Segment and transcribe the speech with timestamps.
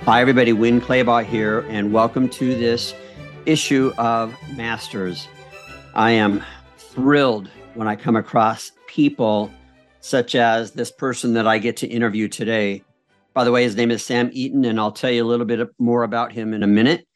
[0.08, 0.54] Hi, everybody.
[0.54, 2.94] Winn Claybaugh here, and welcome to this
[3.44, 5.28] issue of Masters.
[5.92, 6.42] I am
[6.78, 9.50] thrilled when I come across people
[10.00, 12.82] such as this person that I get to interview today.
[13.34, 15.68] By the way, his name is Sam Eaton, and I'll tell you a little bit
[15.78, 17.06] more about him in a minute.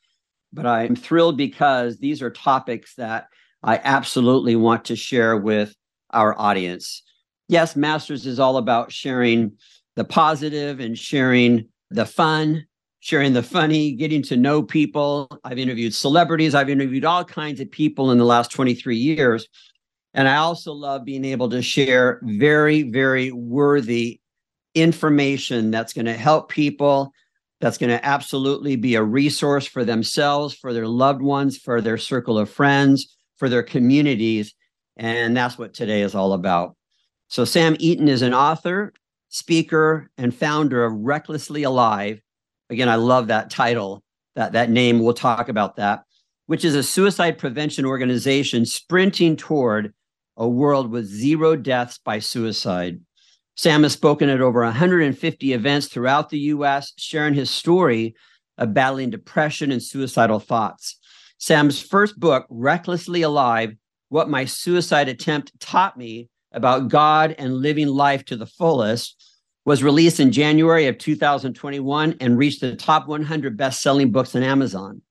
[0.53, 3.29] But I'm thrilled because these are topics that
[3.63, 5.75] I absolutely want to share with
[6.11, 7.03] our audience.
[7.49, 9.53] Yes, Masters is all about sharing
[9.97, 12.67] the positive and sharing the fun
[13.03, 15.29] sharing the funny, getting to know people.
[15.43, 19.49] I've interviewed celebrities, I've interviewed all kinds of people in the last 23 years.
[20.15, 24.21] And I also love being able to share very, very worthy
[24.77, 27.13] information that's going to help people,
[27.61, 31.99] that's going to absolutely be a resource for themselves, for their loved ones, for their
[31.99, 34.55] circle of friends, for their communities.
[34.97, 36.77] And that's what today is all about.
[37.27, 38.93] So, Sam Eaton is an author,
[39.29, 42.21] speaker, and founder of Recklessly Alive
[42.73, 44.03] Again, I love that title,
[44.35, 44.99] that, that name.
[44.99, 46.05] We'll talk about that,
[46.47, 49.93] which is a suicide prevention organization sprinting toward
[50.39, 52.99] a world with zero deaths by suicide.
[53.57, 58.15] Sam has spoken at over 150 events throughout the US, sharing his story
[58.57, 60.99] of battling depression and suicidal thoughts.
[61.37, 63.77] Sam's first book, Recklessly Alive
[64.09, 69.32] What My Suicide Attempt Taught Me About God and Living Life to the Fullest,
[69.65, 75.03] was released in January of 2021 and reached the top 100 best-selling books on Amazon.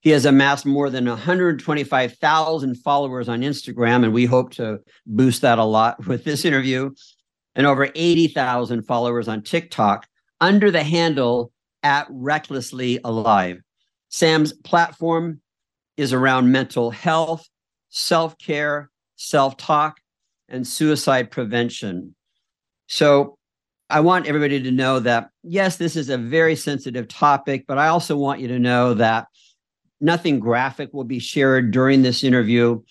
[0.00, 5.58] He has amassed more than 125,000 followers on Instagram, and we hope to boost that
[5.58, 6.90] a lot with this interview,
[7.54, 10.06] and over 80,000 followers on TikTok
[10.40, 11.52] under the handle
[11.82, 13.60] at Recklessly Alive.
[14.08, 15.40] Sam's platform
[15.96, 17.48] is around mental health,
[17.88, 19.98] self care, self talk,
[20.48, 22.14] and suicide prevention.
[22.86, 23.37] So,
[23.90, 27.88] I want everybody to know that, yes, this is a very sensitive topic, but I
[27.88, 29.28] also want you to know that
[30.00, 32.82] nothing graphic will be shared during this interview.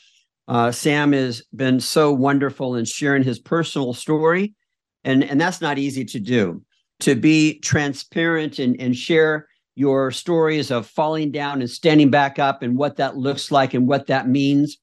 [0.47, 4.55] Uh, Sam has been so wonderful in sharing his personal story,
[5.03, 6.63] and, and that's not easy to do.
[7.01, 12.63] To be transparent and, and share your stories of falling down and standing back up
[12.63, 14.77] and what that looks like and what that means.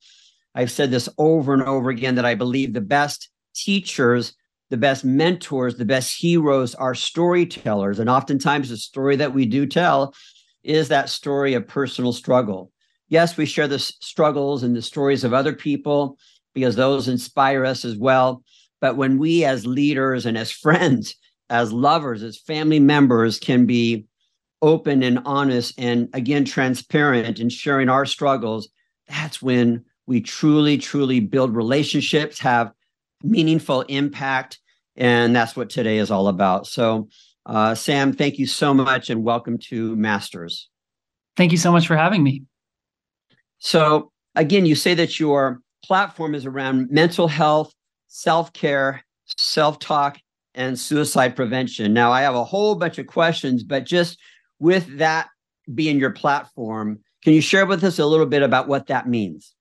[0.54, 4.34] I've said this over and over again that I believe the best teachers
[4.70, 7.98] the best mentors, the best heroes are storytellers.
[7.98, 10.14] And oftentimes, the story that we do tell
[10.62, 12.72] is that story of personal struggle.
[13.08, 16.19] Yes, we share the struggles and the stories of other people
[16.54, 18.42] because those inspire us as well.
[18.80, 21.14] But when we, as leaders and as friends,
[21.50, 24.06] as lovers, as family members, can be
[24.62, 28.70] open and honest and again transparent in sharing our struggles,
[29.08, 32.72] that's when we truly, truly build relationships, have
[33.25, 34.61] meaningful impact.
[34.97, 36.67] And that's what today is all about.
[36.67, 37.09] So,
[37.47, 40.69] uh, Sam, thank you so much and welcome to Masters.
[41.37, 42.45] Thank you so much for having me.
[43.59, 47.73] So, again, you say that your platform is around mental health,
[48.07, 49.05] self care,
[49.37, 50.19] self talk,
[50.55, 51.93] and suicide prevention.
[51.93, 54.19] Now, I have a whole bunch of questions, but just
[54.61, 55.29] with that
[55.75, 59.55] being your platform, can you share with us a little bit about what that means?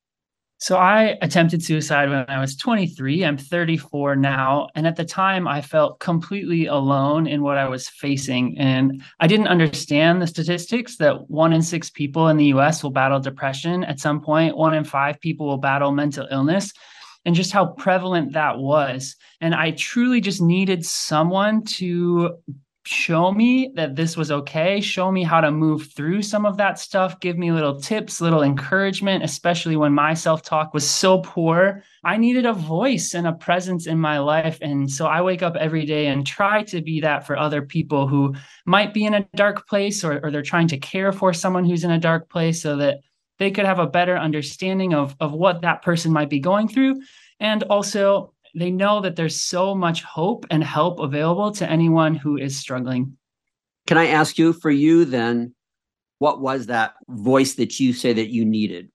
[0.64, 3.26] So I attempted suicide when I was 23.
[3.26, 4.70] I'm 34 now.
[4.76, 8.58] And at the time, I felt completely alone in what I was facing.
[8.58, 12.92] And I didn't understand the statistics that one in six people in the US will
[12.92, 16.72] battle depression at some point, one in five people will battle mental illness,
[17.26, 19.18] and just how prevalent that was.
[19.42, 22.38] And I truly just needed someone to
[22.86, 26.78] show me that this was okay, show me how to move through some of that
[26.78, 31.84] stuff, give me little tips, little encouragement, especially when my self talk was so poor.
[32.04, 34.58] I needed a voice and a presence in my life.
[34.62, 38.08] And so I wake up every day and try to be that for other people
[38.08, 38.36] who
[38.66, 41.86] might be in a dark place or, or they're trying to care for someone who's
[41.86, 43.00] in a dark place so that
[43.40, 47.02] they could have a better understanding of, of what that person might be going through.
[47.40, 52.38] And also they know that there's so much hope and help available to anyone who
[52.38, 53.18] is struggling.
[53.88, 55.54] Can I ask you, for you then,
[56.20, 58.90] what was that voice that you say that you needed?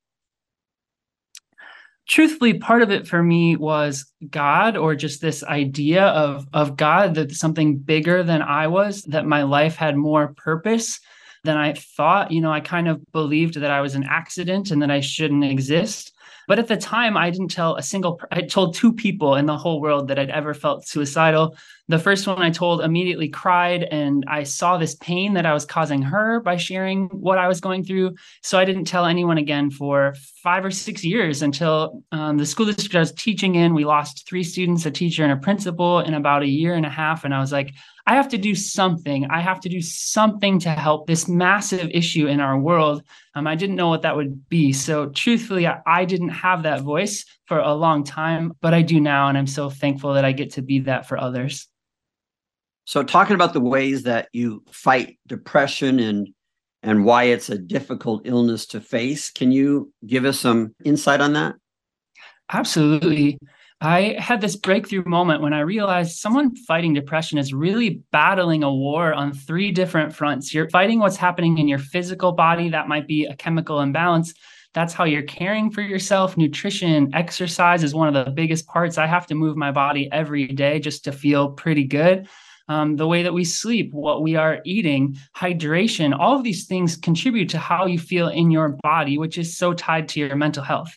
[2.08, 7.14] truthfully part of it for me was god or just this idea of of god
[7.14, 11.00] that something bigger than i was that my life had more purpose
[11.44, 14.80] than i thought you know i kind of believed that i was an accident and
[14.82, 16.12] that i shouldn't exist
[16.48, 19.56] but at the time, I didn't tell a single, I told two people in the
[19.56, 21.54] whole world that I'd ever felt suicidal.
[21.88, 25.66] The first one I told immediately cried, and I saw this pain that I was
[25.66, 28.14] causing her by sharing what I was going through.
[28.42, 32.64] So I didn't tell anyone again for five or six years until um, the school
[32.64, 36.14] district I was teaching in, we lost three students, a teacher, and a principal in
[36.14, 37.24] about a year and a half.
[37.24, 37.74] And I was like,
[38.08, 39.26] I have to do something.
[39.30, 43.02] I have to do something to help this massive issue in our world.
[43.34, 44.72] Um, I didn't know what that would be.
[44.72, 48.98] So, truthfully, I, I didn't have that voice for a long time, but I do
[48.98, 49.28] now.
[49.28, 51.68] And I'm so thankful that I get to be that for others.
[52.86, 56.28] So, talking about the ways that you fight depression and
[56.82, 61.34] and why it's a difficult illness to face, can you give us some insight on
[61.34, 61.56] that?
[62.50, 63.38] Absolutely.
[63.80, 68.74] I had this breakthrough moment when I realized someone fighting depression is really battling a
[68.74, 70.52] war on three different fronts.
[70.52, 74.34] You're fighting what's happening in your physical body, that might be a chemical imbalance.
[74.74, 76.36] That's how you're caring for yourself.
[76.36, 78.98] Nutrition, exercise is one of the biggest parts.
[78.98, 82.28] I have to move my body every day just to feel pretty good.
[82.66, 86.96] Um, the way that we sleep, what we are eating, hydration, all of these things
[86.96, 90.64] contribute to how you feel in your body, which is so tied to your mental
[90.64, 90.94] health.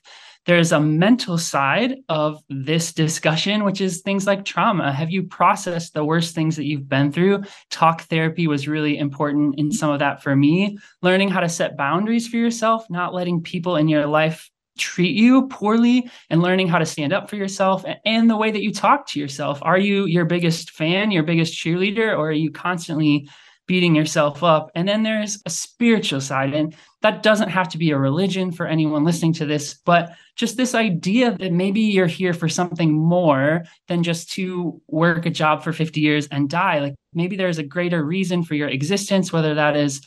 [0.47, 4.91] There's a mental side of this discussion, which is things like trauma.
[4.91, 7.43] Have you processed the worst things that you've been through?
[7.69, 10.79] Talk therapy was really important in some of that for me.
[11.03, 15.47] Learning how to set boundaries for yourself, not letting people in your life treat you
[15.47, 19.05] poorly and learning how to stand up for yourself and the way that you talk
[19.05, 19.59] to yourself.
[19.61, 23.29] Are you your biggest fan, your biggest cheerleader, or are you constantly
[23.71, 24.69] beating yourself up.
[24.75, 26.53] And then there's a spiritual side.
[26.53, 30.57] And that doesn't have to be a religion for anyone listening to this, but just
[30.57, 35.63] this idea that maybe you're here for something more than just to work a job
[35.63, 36.79] for 50 years and die.
[36.79, 40.01] Like maybe there's a greater reason for your existence, whether that is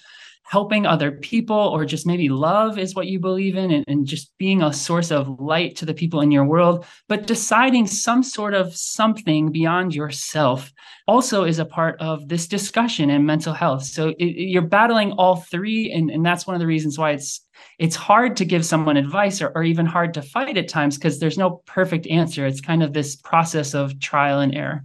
[0.44, 4.36] helping other people or just maybe love is what you believe in and, and, just
[4.36, 6.84] being a source of light to the people in your world.
[7.08, 10.70] But deciding some sort of something beyond yourself
[11.08, 13.84] also is a part of this discussion in mental health.
[13.84, 17.40] So it, you're battling all three and, and that's one of the reasons why it's
[17.78, 21.18] it's hard to give someone advice or, or even hard to fight at times because
[21.18, 22.46] there's no perfect answer.
[22.46, 24.84] It's kind of this process of trial and error.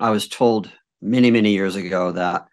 [0.00, 0.70] I was told
[1.02, 2.48] many many years ago that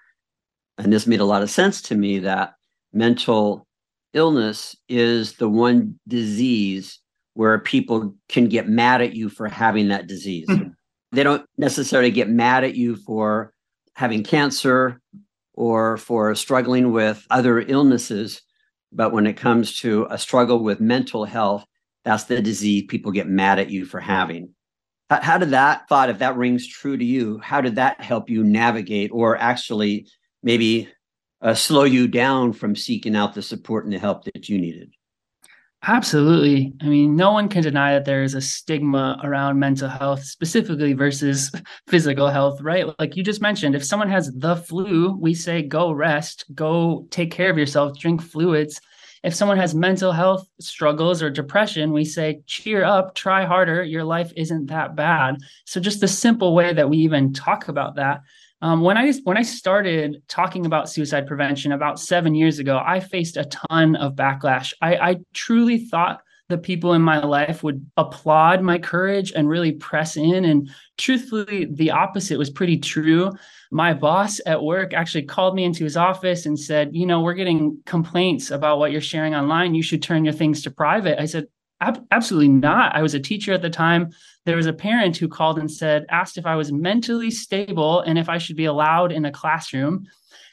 [0.77, 2.53] and this made a lot of sense to me that
[2.93, 3.67] mental
[4.13, 6.99] illness is the one disease
[7.33, 10.47] where people can get mad at you for having that disease.
[10.49, 10.69] Mm-hmm.
[11.11, 13.53] They don't necessarily get mad at you for
[13.93, 15.01] having cancer
[15.53, 18.41] or for struggling with other illnesses.
[18.91, 21.65] But when it comes to a struggle with mental health,
[22.03, 24.53] that's the disease people get mad at you for having.
[25.09, 28.29] How, how did that thought, if that rings true to you, how did that help
[28.29, 30.07] you navigate or actually
[30.45, 30.87] maybe
[31.41, 34.93] uh, slow you down from seeking out the support and the help that you needed.
[35.87, 36.73] Absolutely.
[36.81, 40.93] I mean, no one can deny that there is a stigma around mental health, specifically
[40.93, 41.51] versus
[41.87, 42.87] physical health, right?
[42.97, 47.29] Like you just mentioned, if someone has the flu, we say go rest, go take
[47.29, 48.79] care of yourself, drink fluids.
[49.23, 54.03] If someone has mental health struggles or depression, we say cheer up, try harder, your
[54.03, 55.37] life isn't that bad.
[55.65, 58.21] So, just the simple way that we even talk about that
[58.65, 62.99] um, when I when I started talking about suicide prevention about seven years ago, I
[62.99, 64.73] faced a ton of backlash.
[64.81, 69.73] I, I truly thought the people in my life would applaud my courage and really
[69.73, 70.45] press in.
[70.45, 73.31] And truthfully, the opposite was pretty true.
[73.71, 77.35] My boss at work actually called me into his office and said, You know, we're
[77.35, 79.75] getting complaints about what you're sharing online.
[79.75, 81.21] You should turn your things to private.
[81.21, 81.45] I said,
[81.81, 82.95] absolutely not.
[82.95, 84.11] I was a teacher at the time.
[84.45, 88.17] There was a parent who called and said, asked if I was mentally stable and
[88.17, 90.05] if I should be allowed in a classroom.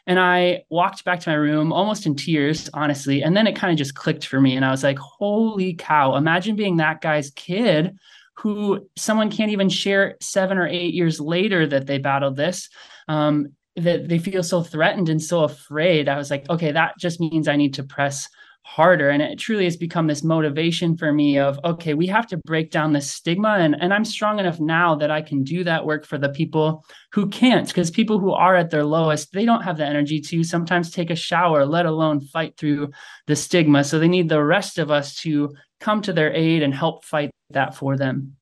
[0.06, 3.22] And I walked back to my room almost in tears, honestly.
[3.22, 4.56] And then it kind of just clicked for me.
[4.56, 7.96] And I was like, holy cow, imagine being that guy's kid
[8.34, 12.68] who someone can't even share seven or eight years later that they battled this.
[13.08, 16.08] Um, that they feel so threatened and so afraid.
[16.08, 18.28] I was like, okay, that just means I need to press
[18.64, 19.10] harder.
[19.10, 22.70] And it truly has become this motivation for me of okay we have to break
[22.70, 23.56] down this stigma.
[23.58, 26.84] And, and i'm strong enough now that i can do that work for the people
[27.12, 30.44] who can't because people who are at their lowest they don't have the energy to
[30.44, 32.90] sometimes take a shower let alone fight through
[33.26, 33.84] the stigma.
[33.84, 37.30] So they need the rest of us to come to their aid and help fight
[37.50, 38.36] that for them.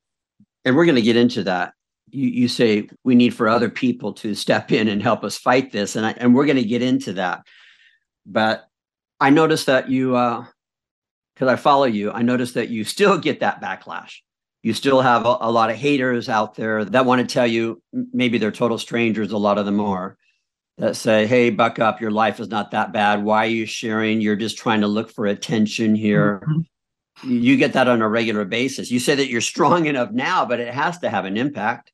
[0.65, 1.75] And we're going to get into that.
[2.11, 5.73] You, you say we need for other people to step in and help us fight
[5.73, 5.97] this.
[5.97, 7.47] And, I, and we're going to get into that.
[8.27, 8.69] But
[9.21, 10.47] I noticed that you uh,
[11.41, 14.17] because I follow you, I notice that you still get that backlash.
[14.63, 17.83] You still have a, a lot of haters out there that want to tell you,
[18.13, 20.19] maybe they're total strangers, a lot of them are,
[20.77, 23.25] that say, hey, buck up, your life is not that bad.
[23.25, 24.21] Why are you sharing?
[24.21, 26.43] You're just trying to look for attention here.
[26.47, 27.31] Mm-hmm.
[27.31, 28.91] You get that on a regular basis.
[28.91, 31.91] You say that you're strong enough now, but it has to have an impact.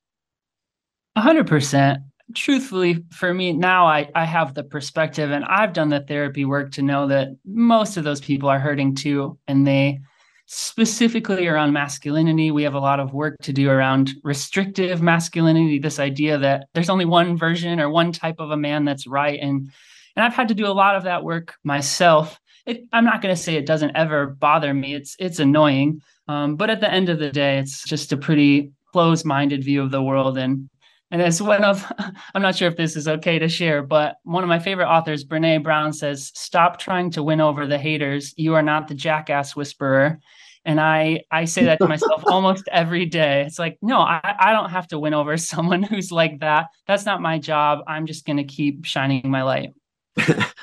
[1.16, 2.02] 100%
[2.34, 6.72] truthfully for me now I, I have the perspective and i've done the therapy work
[6.72, 10.00] to know that most of those people are hurting too and they
[10.46, 12.50] specifically around masculinity.
[12.50, 16.88] We have a lot of work to do around restrictive masculinity this idea that there's
[16.88, 19.70] only one version or one type of a man that's right and
[20.14, 22.40] and i've had to do a lot of that work myself.
[22.64, 26.56] It, i'm not going to say it doesn't ever bother me it's it's annoying um,
[26.56, 30.02] but at the end of the day it's just a pretty closed-minded view of the
[30.02, 30.68] world and
[31.10, 31.90] and as one of,
[32.34, 35.24] I'm not sure if this is okay to share, but one of my favorite authors,
[35.24, 38.34] Brene Brown, says, Stop trying to win over the haters.
[38.36, 40.18] You are not the jackass whisperer.
[40.64, 43.44] And I, I say that to myself almost every day.
[43.46, 46.66] It's like, no, I, I don't have to win over someone who's like that.
[46.86, 47.80] That's not my job.
[47.86, 49.70] I'm just going to keep shining my light.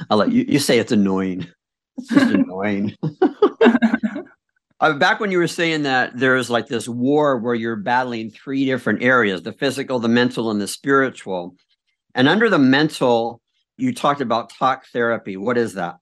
[0.09, 1.47] I'll let you, you say it's annoying.
[1.97, 2.97] It's just annoying.
[4.83, 8.65] Uh, back when you were saying that there's like this war where you're battling three
[8.65, 11.55] different areas the physical, the mental, and the spiritual.
[12.13, 13.39] And under the mental,
[13.77, 15.37] you talked about talk therapy.
[15.37, 15.99] What is that?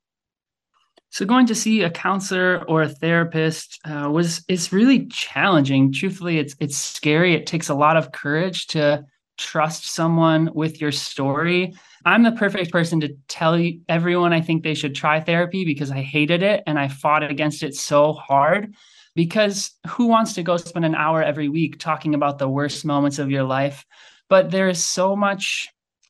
[1.12, 5.94] So going to see a counselor or a therapist uh, was is really challenging.
[5.94, 7.36] Truthfully, it's it's scary.
[7.36, 9.06] It takes a lot of courage to
[9.42, 11.74] trust someone with your story.
[12.06, 16.02] I'm the perfect person to tell everyone I think they should try therapy because I
[16.02, 18.76] hated it and I fought against it so hard.
[19.14, 23.20] Because who wants to go spend an hour every week talking about the worst moments
[23.20, 23.86] of your life?
[24.30, 25.68] But there is so much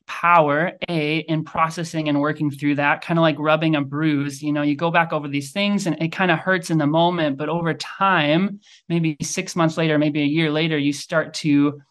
[0.08, 4.52] power a in processing and working through that kind of like rubbing a bruise you
[4.52, 7.38] know you go back over these things and it kind of hurts in the moment
[7.38, 8.60] but over time
[8.90, 11.82] maybe 6 months later maybe a year later you start to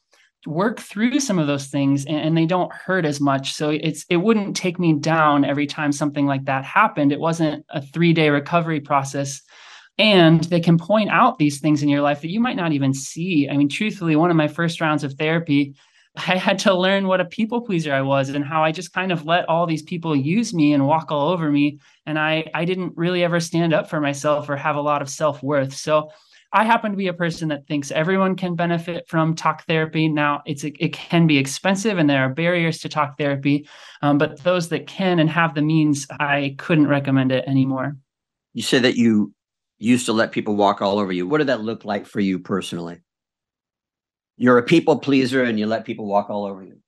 [0.47, 3.53] work through some of those things and, and, they don't hurt as much.
[3.53, 7.13] So it's it wouldn't take me down every time something like that happened.
[7.13, 9.43] It wasn't a 3 day recovery process.
[9.99, 12.95] And they can point out these things in your life that you might not even
[12.95, 13.49] see.
[13.51, 15.75] I mean truthfully one of my first rounds of therapy
[16.17, 19.13] i had to learn what a people pleaser i was and how i just kind
[19.13, 21.81] of let all these people use me and walk all over me.
[22.07, 25.11] And i i didn't really ever stand up for myself or have a lot of
[25.11, 25.75] self-worth.
[25.77, 26.11] So
[26.53, 30.09] I happen to be a person that thinks everyone can benefit from talk therapy.
[30.09, 33.69] Now, it's it can be expensive, and there are barriers to talk therapy.
[34.03, 37.97] Um, but those that can and have the means, I couldn't recommend it anymore.
[38.53, 39.33] You said that you
[39.79, 41.27] used to let people walk all over you.
[41.27, 43.01] What did that look like for you personally?
[44.37, 46.79] You're a people pleaser, and you let people walk all over you.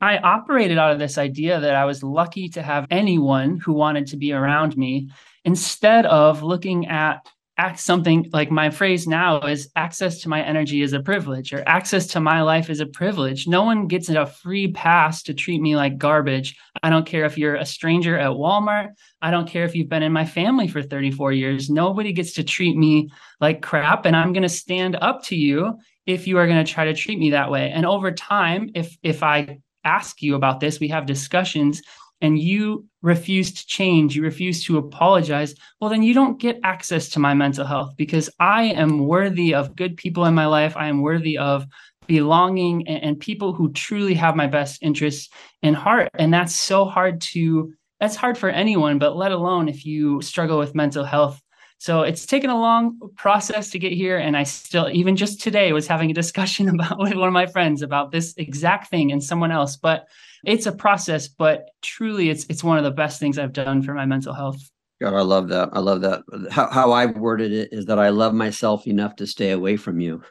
[0.00, 4.08] I operated out of this idea that I was lucky to have anyone who wanted
[4.08, 5.10] to be around me
[5.44, 7.26] instead of looking at
[7.58, 11.62] act something like my phrase now is access to my energy is a privilege or
[11.66, 13.46] access to my life is a privilege.
[13.46, 16.56] No one gets a free pass to treat me like garbage.
[16.82, 18.90] I don't care if you're a stranger at walmart.
[19.22, 21.70] I don't care if you've been in my family for 34 years.
[21.70, 23.08] Nobody gets to treat me
[23.40, 26.72] like crap and i'm going to stand up to you if you are going to
[26.72, 27.70] try to treat me that way.
[27.70, 31.80] And over time if if i ask you about this we have discussions
[32.20, 37.08] and you refuse to change, you refuse to apologize, well, then you don't get access
[37.10, 40.76] to my mental health because I am worthy of good people in my life.
[40.76, 41.66] I am worthy of
[42.06, 45.28] belonging and, and people who truly have my best interests
[45.62, 46.08] in heart.
[46.14, 50.58] And that's so hard to, that's hard for anyone, but let alone if you struggle
[50.58, 51.40] with mental health.
[51.78, 54.18] So it's taken a long process to get here.
[54.18, 57.46] And I still, even just today, was having a discussion about with one of my
[57.46, 59.76] friends about this exact thing and someone else.
[59.76, 60.06] But
[60.44, 63.94] it's a process, but truly it's it's one of the best things I've done for
[63.94, 64.60] my mental health.
[65.00, 65.70] God, I love that.
[65.72, 66.22] I love that.
[66.50, 70.00] How how I worded it is that I love myself enough to stay away from
[70.00, 70.22] you.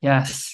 [0.00, 0.52] Yes.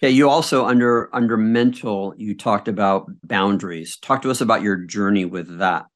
[0.00, 3.98] Yeah, you also under under mental, you talked about boundaries.
[3.98, 5.86] Talk to us about your journey with that.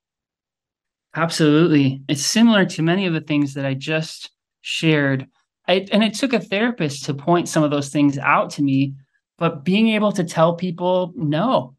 [1.15, 2.03] Absolutely.
[2.09, 4.31] It's similar to many of the things that I just
[4.63, 5.27] shared.
[5.69, 8.95] I, and it took a therapist to point some of those things out to me.
[9.39, 11.75] But being able to tell people, no,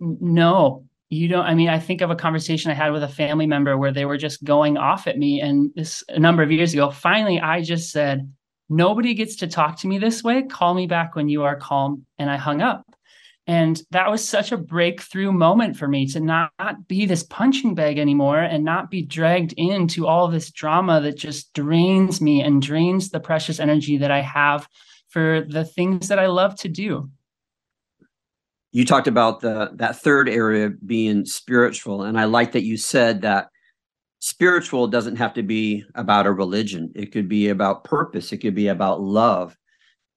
[0.00, 3.46] no you don't i mean i think of a conversation i had with a family
[3.46, 6.72] member where they were just going off at me and this a number of years
[6.72, 8.30] ago finally i just said
[8.68, 12.04] nobody gets to talk to me this way call me back when you are calm
[12.18, 12.84] and i hung up
[13.46, 17.74] and that was such a breakthrough moment for me to not, not be this punching
[17.74, 22.60] bag anymore and not be dragged into all this drama that just drains me and
[22.60, 24.68] drains the precious energy that i have
[25.08, 27.08] for the things that i love to do
[28.72, 33.22] you talked about the that third area being spiritual and i like that you said
[33.22, 33.48] that
[34.26, 36.90] spiritual doesn't have to be about a religion.
[36.94, 38.32] It could be about purpose.
[38.32, 39.56] It could be about love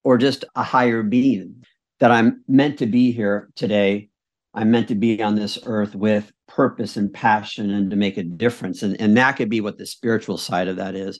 [0.04, 1.64] or just a higher being
[2.00, 4.10] that I'm meant to be here today.
[4.54, 8.24] I'm meant to be on this earth with purpose and passion and to make a
[8.24, 8.82] difference.
[8.82, 11.20] And, and that could be what the spiritual side of that is.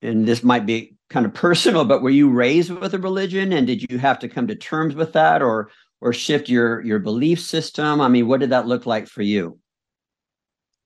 [0.00, 3.66] And this might be kind of personal, but were you raised with a religion and
[3.66, 7.40] did you have to come to terms with that or or shift your your belief
[7.40, 8.00] system?
[8.00, 9.58] I mean, what did that look like for you?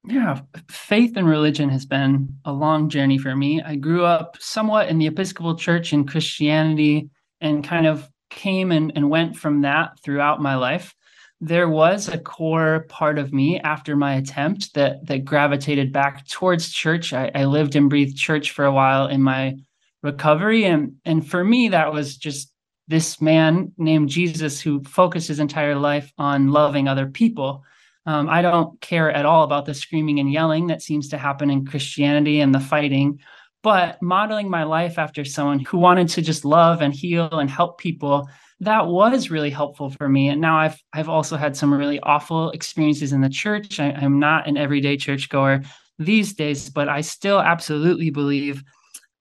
[0.05, 3.63] Yeah, faith and religion has been a long journey for me.
[3.63, 7.09] I grew up somewhat in the Episcopal Church in Christianity
[7.41, 10.95] and kind of came and, and went from that throughout my life.
[11.41, 16.71] There was a core part of me after my attempt that that gravitated back towards
[16.71, 17.13] church.
[17.13, 19.57] I, I lived and breathed church for a while in my
[20.03, 20.65] recovery.
[20.65, 22.53] And and for me, that was just
[22.89, 27.65] this man named Jesus who focused his entire life on loving other people
[28.05, 31.51] um, I don't care at all about the screaming and yelling that seems to happen
[31.51, 33.21] in Christianity and the fighting,
[33.63, 37.79] but modeling my life after someone who wanted to just love and heal and help
[37.79, 38.29] people
[38.63, 40.29] that was really helpful for me.
[40.29, 43.81] And now I've I've also had some really awful experiences in the church.
[43.81, 45.63] I, I'm not an everyday churchgoer
[45.99, 48.63] these days, but I still absolutely believe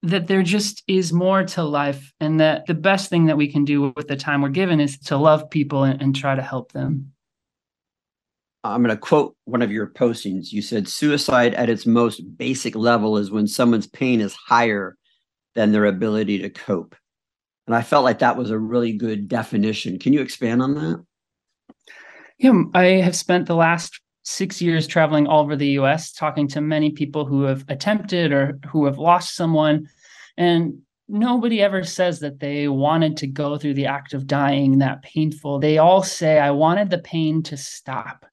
[0.03, 3.65] that there just is more to life and that the best thing that we can
[3.65, 6.71] do with the time we're given is to love people and, and try to help
[6.71, 7.11] them.
[8.63, 10.51] I'm going to quote one of your postings.
[10.51, 14.97] You said suicide at its most basic level is when someone's pain is higher
[15.55, 16.95] than their ability to cope.
[17.67, 19.99] And I felt like that was a really good definition.
[19.99, 21.05] Can you expand on that?
[22.37, 26.61] Yeah, I have spent the last six years traveling all over the US, talking to
[26.61, 29.87] many people who have attempted or who have lost someone.
[30.37, 35.01] And nobody ever says that they wanted to go through the act of dying that
[35.01, 35.59] painful.
[35.59, 38.25] They all say, I wanted the pain to stop.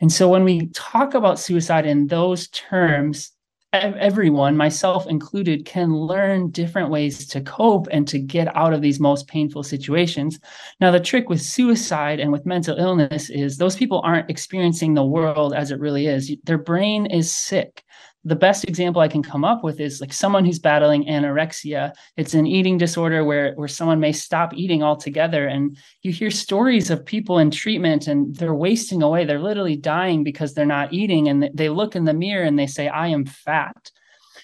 [0.00, 3.32] And so when we talk about suicide in those terms,
[3.72, 9.00] everyone, myself included, can learn different ways to cope and to get out of these
[9.00, 10.38] most painful situations.
[10.80, 15.04] Now, the trick with suicide and with mental illness is those people aren't experiencing the
[15.04, 16.34] world as it really is.
[16.44, 17.84] Their brain is sick
[18.26, 21.92] the best example I can come up with is like someone who's battling anorexia.
[22.16, 25.46] It's an eating disorder where where someone may stop eating altogether.
[25.46, 29.24] And you hear stories of people in treatment and they're wasting away.
[29.24, 31.28] They're literally dying because they're not eating.
[31.28, 33.92] And they look in the mirror and they say, I am fat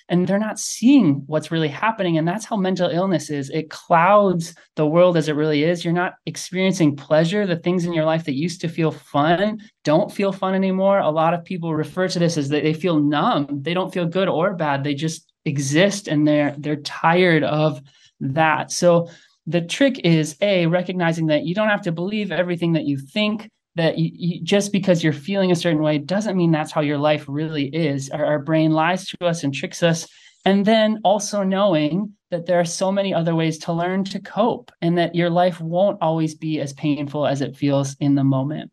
[0.08, 2.18] and they're not seeing what's really happening.
[2.18, 3.50] And that's how mental illness is.
[3.50, 5.84] It clouds the world as it really is.
[5.84, 7.46] You're not experiencing pleasure.
[7.46, 10.98] The things in your life that used to feel fun don't feel fun anymore.
[10.98, 13.62] A lot of people refer to this as that they feel numb.
[13.62, 14.84] They don't feel good or bad.
[14.84, 17.80] They just exist and they're they're tired of
[18.20, 18.70] that.
[18.70, 19.08] So
[19.46, 23.50] the trick is a recognizing that you don't have to believe everything that you think
[23.74, 26.98] that you, you, just because you're feeling a certain way doesn't mean that's how your
[26.98, 28.10] life really is.
[28.10, 30.08] Our, our brain lies to us and tricks us.
[30.44, 34.72] And then also knowing that there are so many other ways to learn to cope
[34.80, 38.70] and that your life won't always be as painful as it feels in the moment.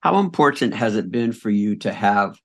[0.00, 2.38] How important has it been for you to have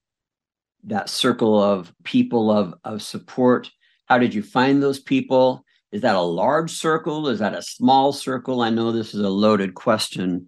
[0.85, 3.69] that circle of people of, of support?
[4.05, 5.65] How did you find those people?
[5.91, 7.27] Is that a large circle?
[7.27, 8.61] Is that a small circle?
[8.61, 10.47] I know this is a loaded question,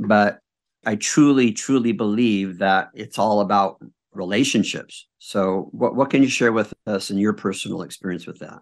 [0.00, 0.40] but
[0.86, 3.82] I truly, truly believe that it's all about
[4.12, 5.06] relationships.
[5.18, 8.60] So, what, what can you share with us in your personal experience with that?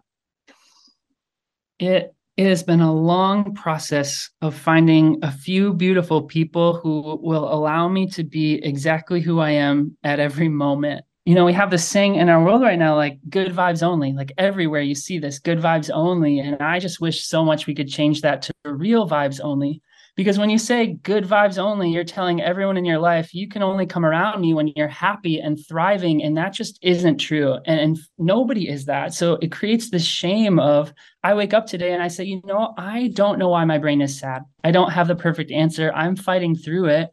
[1.79, 7.53] It, it has been a long process of finding a few beautiful people who will
[7.53, 11.05] allow me to be exactly who I am at every moment.
[11.25, 14.13] You know, we have this saying in our world right now, like good vibes only.
[14.13, 16.41] Like everywhere you see this, good vibes only.
[16.41, 19.83] And I just wish so much we could change that to real vibes only
[20.19, 23.63] because when you say good vibes only, you're telling everyone in your life, you can
[23.63, 26.25] only come around me when you're happy and thriving.
[26.25, 27.55] And that just isn't true.
[27.67, 29.15] And, and nobody is that.
[29.15, 32.75] So it creates this shame of, I wake up today and I say, you know,
[32.77, 34.43] I don't know why my brain is sad.
[34.65, 35.93] I don't have the perfect answer.
[35.95, 37.11] I'm fighting through it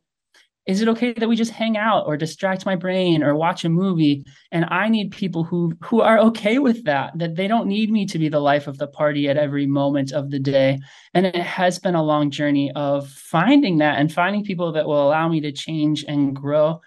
[0.66, 3.70] is it okay that we just hang out or distract my brain or watch a
[3.70, 4.26] movie?
[4.52, 8.06] And i need people who who are okay with that that they don't need me
[8.08, 10.80] to be the life of the party at every moment of the day.
[11.14, 15.08] And it has been a long journey of finding that and finding people that will
[15.08, 16.82] allow me to change and grow.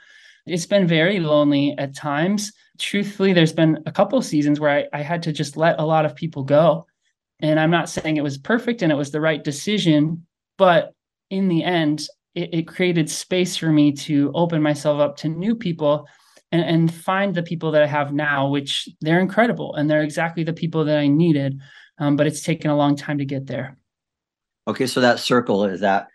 [0.47, 2.53] It's been very lonely at times.
[2.79, 6.05] Truthfully there's been a couple seasons where I, I had to just let a lot
[6.05, 6.87] of people go.
[7.41, 10.93] And i'm not saying it was perfect and it was the right decision but
[11.31, 12.09] in the end
[12.39, 16.07] it, it created space for me to open myself up to new people
[16.53, 20.45] and, and find the people that I have now, which they're incredible and they're exactly
[20.45, 21.61] the people that I needed.
[21.99, 23.77] Um, but it's taken a long time to get there.
[24.69, 26.07] Okay, so that circle is that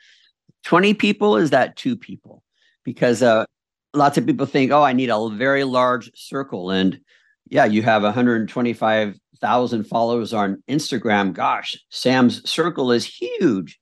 [0.64, 1.36] 20 people?
[1.36, 2.42] Is that two people?
[2.86, 3.46] Because uh,
[3.94, 6.72] lots of people think, oh, I need a very large circle.
[6.72, 7.02] And
[7.50, 11.34] yeah, you have 125,000 followers on Instagram.
[11.34, 13.78] Gosh, Sam's circle is huge.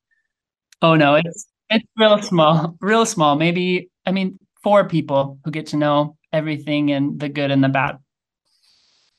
[0.80, 3.36] Oh no, it's it's real small, real small.
[3.36, 7.68] Maybe I mean four people who get to know everything and the good and the
[7.68, 7.98] bad.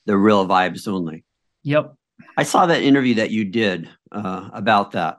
[0.06, 1.24] The real vibes only.
[1.62, 1.94] Yep.
[2.36, 5.18] I saw that interview that you did uh, about that.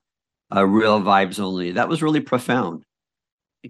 [0.56, 1.72] Uh, real vibes only.
[1.72, 2.84] That was really profound.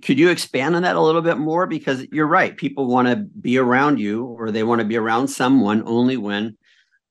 [0.01, 1.67] Could you expand on that a little bit more?
[1.67, 2.55] Because you're right.
[2.55, 6.57] People want to be around you, or they want to be around someone only when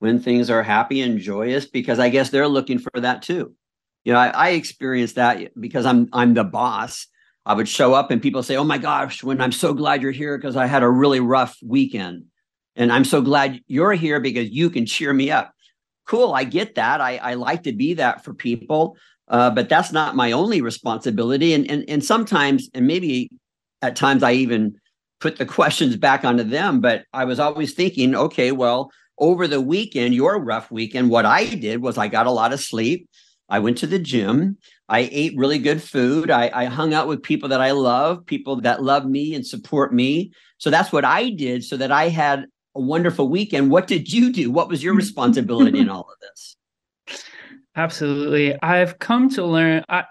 [0.01, 1.65] when things are happy and joyous.
[1.65, 3.55] Because I guess they're looking for that too.
[4.05, 7.07] You know, I, I experienced that because I'm I'm the boss.
[7.47, 10.13] I would show up and people say, "Oh my gosh, Winn I'm so glad you're
[10.13, 12.25] here because I had a really rough weekend."
[12.77, 15.53] And I'm so glad you're here because you can cheer me up.
[16.07, 17.01] Cool, I get that.
[17.01, 18.97] I, I like to be that for people,
[19.29, 21.55] uh, but that's not my only responsibility.
[21.55, 23.31] And, and and sometimes, and maybe
[23.81, 24.77] at times, I even
[25.21, 26.81] put the questions back onto them.
[26.81, 31.47] But I was always thinking, okay, well, over the weekend, your rough weekend, what I
[31.47, 33.09] did was I got a lot of sleep.
[33.49, 34.59] I went to the gym.
[34.89, 36.31] I ate really good food.
[36.31, 39.93] I, I, hung out with people that I love, people that love me and support
[39.93, 40.33] me.
[40.59, 43.71] So that's what I did so that I had a wonderful weekend.
[43.71, 44.51] What did you do?
[44.51, 46.57] What was your responsibility in all of this?
[47.77, 48.61] Absolutely.
[48.63, 50.05] I've come to learn I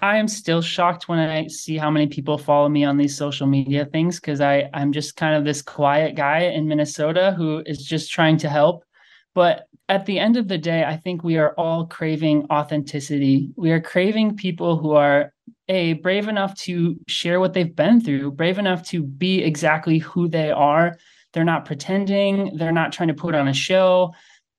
[0.00, 3.46] I am still shocked when I see how many people follow me on these social
[3.46, 7.84] media things because I I'm just kind of this quiet guy in Minnesota who is
[7.84, 8.84] just trying to help.
[9.34, 13.50] But at the end of the day, I think we are all craving authenticity.
[13.56, 15.32] We are craving people who are
[15.68, 20.28] a brave enough to share what they've been through, brave enough to be exactly who
[20.28, 20.96] they are
[21.36, 24.14] they're not pretending, they're not trying to put on a show.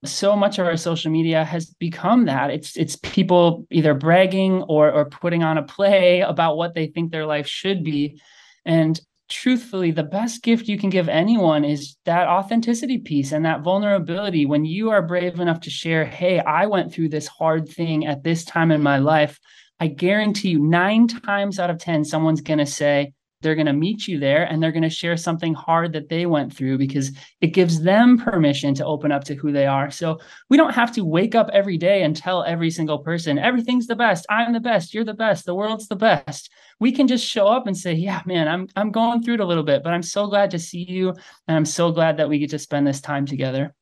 [0.05, 2.51] So much of our social media has become that.
[2.51, 7.11] It's it's people either bragging or or putting on a play about what they think
[7.11, 8.21] their life should be.
[8.63, 13.61] And truthfully, the best gift you can give anyone is that authenticity piece and that
[13.61, 14.45] vulnerability.
[14.45, 18.23] When you are brave enough to share, hey, I went through this hard thing at
[18.23, 19.39] this time in my life,
[19.79, 23.73] I guarantee you, nine times out of 10, someone's going to say, they're going to
[23.73, 27.11] meet you there and they're going to share something hard that they went through because
[27.41, 29.91] it gives them permission to open up to who they are.
[29.91, 30.19] So
[30.49, 33.95] we don't have to wake up every day and tell every single person, everything's the
[33.95, 34.25] best.
[34.29, 34.93] I'm the best.
[34.93, 35.45] You're the best.
[35.45, 36.51] The world's the best.
[36.79, 39.45] We can just show up and say, yeah, man, I'm, I'm going through it a
[39.45, 41.09] little bit, but I'm so glad to see you.
[41.47, 43.73] And I'm so glad that we get to spend this time together.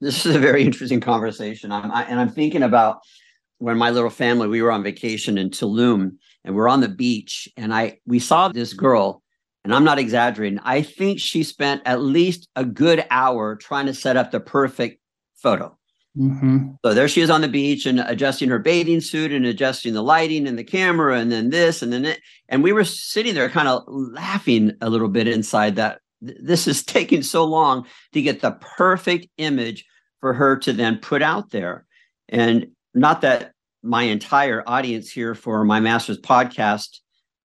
[0.00, 1.72] This is a very interesting conversation.
[1.72, 3.00] I'm, I, and I'm thinking about
[3.58, 7.48] when my little family, we were on vacation in Tulum and we're on the beach
[7.56, 9.22] and I we saw this girl
[9.64, 10.60] and I'm not exaggerating.
[10.62, 15.00] I think she spent at least a good hour trying to set up the perfect
[15.34, 15.76] photo.
[16.16, 16.68] Mm-hmm.
[16.84, 20.04] So there she is on the beach and adjusting her bathing suit and adjusting the
[20.04, 22.20] lighting and the camera and then this and then it.
[22.48, 26.82] And we were sitting there kind of laughing a little bit inside that this is
[26.84, 29.84] taking so long to get the perfect image
[30.20, 31.86] for her to then put out there.
[32.28, 33.52] And not that
[33.86, 36.98] my entire audience here for my master's podcast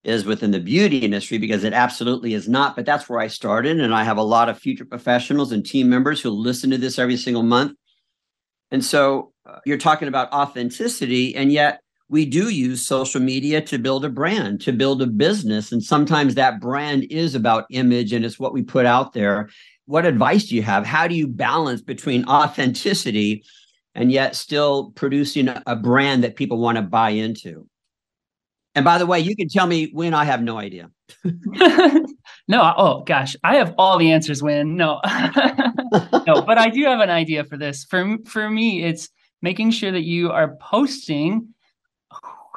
[0.03, 2.75] is within the beauty industry because it absolutely is not.
[2.75, 3.79] But that's where I started.
[3.79, 6.97] And I have a lot of future professionals and team members who listen to this
[6.97, 7.77] every single month.
[8.71, 13.77] And so uh, you're talking about authenticity, and yet we do use social media to
[13.77, 15.71] build a brand, to build a business.
[15.71, 19.49] And sometimes that brand is about image and it's what we put out there.
[19.85, 20.85] What advice do you have?
[20.85, 23.43] How do you balance between authenticity
[23.95, 27.67] and yet still producing a brand that people want to buy into.
[28.73, 30.89] And by the way, you can tell me Winn I have no idea.
[31.25, 34.77] no, oh gosh, I have all the answers Winn.
[34.77, 35.01] No.
[36.25, 37.83] no, but I do have an idea for this.
[37.83, 39.09] For for me, it's
[39.41, 41.53] making sure that you are posting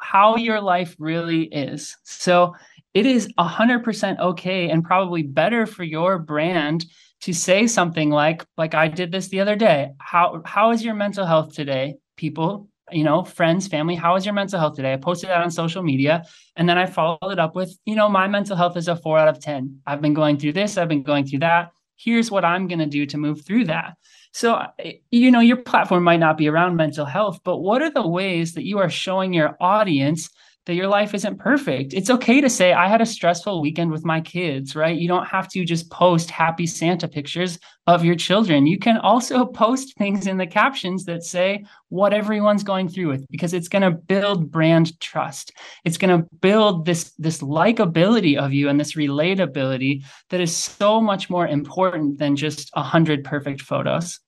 [0.00, 1.96] how your life really is.
[2.04, 2.54] So
[2.92, 6.86] it is 100% okay and probably better for your brand
[7.24, 9.92] to say something like like I did this the other day.
[9.98, 12.68] How how is your mental health today, people?
[12.92, 14.92] You know, friends, family, how is your mental health today?
[14.92, 18.10] I posted that on social media and then I followed it up with, you know,
[18.10, 19.80] my mental health is a 4 out of 10.
[19.86, 21.70] I've been going through this, I've been going through that.
[21.96, 23.94] Here's what I'm going to do to move through that.
[24.32, 24.62] So,
[25.10, 28.52] you know, your platform might not be around mental health, but what are the ways
[28.52, 30.28] that you are showing your audience
[30.66, 31.92] that your life isn't perfect.
[31.92, 34.96] It's okay to say, I had a stressful weekend with my kids, right?
[34.96, 38.66] You don't have to just post happy Santa pictures of your children.
[38.66, 43.26] You can also post things in the captions that say what everyone's going through with
[43.28, 45.52] because it's going to build brand trust.
[45.84, 51.00] It's going to build this, this likability of you and this relatability that is so
[51.00, 54.18] much more important than just a hundred perfect photos.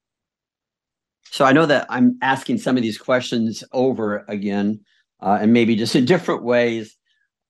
[1.30, 4.80] So I know that I'm asking some of these questions over again
[5.20, 6.96] uh, and maybe just in different ways.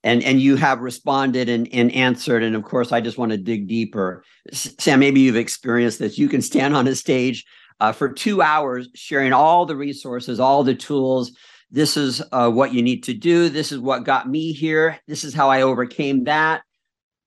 [0.04, 2.42] and and you have responded and, and answered.
[2.42, 4.22] And of course i just want to dig deeper.
[4.52, 6.18] Sam maybe you've experienced this.
[6.18, 7.44] You can stand on a stage
[7.80, 11.32] uh, for two hours sharing all the resources all the tools.
[11.70, 13.48] This is uh, what you need to do.
[13.48, 14.98] This is what got me here.
[15.08, 16.62] This is how i overcame that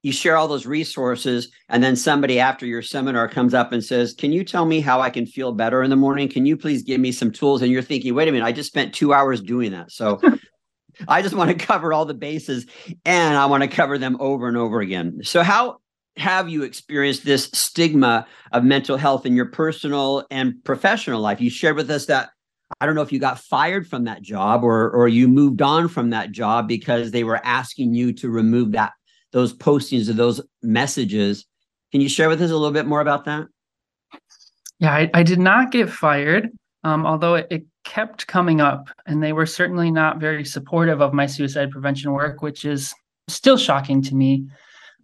[0.01, 4.13] you share all those resources and then somebody after your seminar comes up and says
[4.13, 6.83] can you tell me how i can feel better in the morning can you please
[6.83, 9.41] give me some tools and you're thinking wait a minute i just spent two hours
[9.41, 10.19] doing that so
[11.07, 12.65] I just want to cover all the bases
[13.05, 15.19] and I want to cover them over and over again.
[15.23, 15.77] So, how
[16.17, 21.39] have you experienced this stigma of mental health in your personal and professional life?
[21.39, 22.31] You shared with us that
[22.81, 25.87] I don't know if you got fired from that job or or you moved on
[25.87, 28.93] from that job because they were asking you to remove that
[29.31, 31.45] those postings or those messages.
[31.91, 33.47] Can you share with us a little bit more about that?
[34.79, 36.49] Yeah, I, I did not get fired,
[36.83, 41.13] um, although it, it kept coming up, and they were certainly not very supportive of
[41.13, 42.93] my suicide prevention work, which is
[43.27, 44.47] still shocking to me.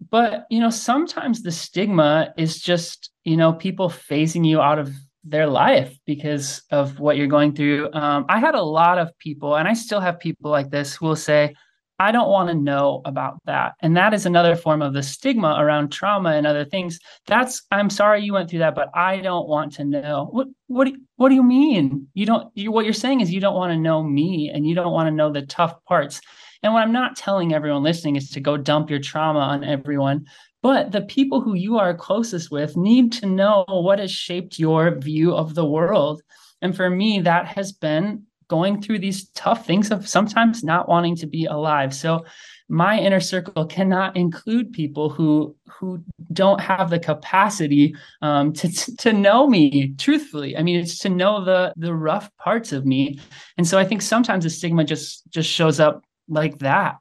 [0.09, 4.93] But, you know, sometimes the stigma is just, you know, people phasing you out of
[5.23, 7.91] their life because of what you're going through.
[7.93, 11.07] Um, I had a lot of people, and I still have people like this who
[11.07, 11.55] will say,
[11.97, 13.73] I don't want to know about that.
[13.81, 16.99] And that is another form of the stigma around trauma and other things.
[17.25, 20.27] That's I'm sorry you went through that, but I don't want to know.
[20.31, 22.08] What what do, what do you mean?
[22.13, 24.75] You don't you what you're saying is you don't want to know me and you
[24.75, 26.19] don't want to know the tough parts.
[26.63, 30.25] And what I'm not telling everyone listening is to go dump your trauma on everyone,
[30.62, 34.99] but the people who you are closest with need to know what has shaped your
[34.99, 36.21] view of the world.
[36.62, 41.15] And for me, that has been going through these tough things of sometimes not wanting
[41.17, 41.93] to be alive.
[41.93, 42.25] So
[42.67, 46.03] my inner circle cannot include people who who
[46.34, 50.58] don't have the capacity um, to to know me truthfully.
[50.58, 53.19] I mean, it's to know the the rough parts of me,
[53.58, 56.95] and so I think sometimes the stigma just just shows up like that.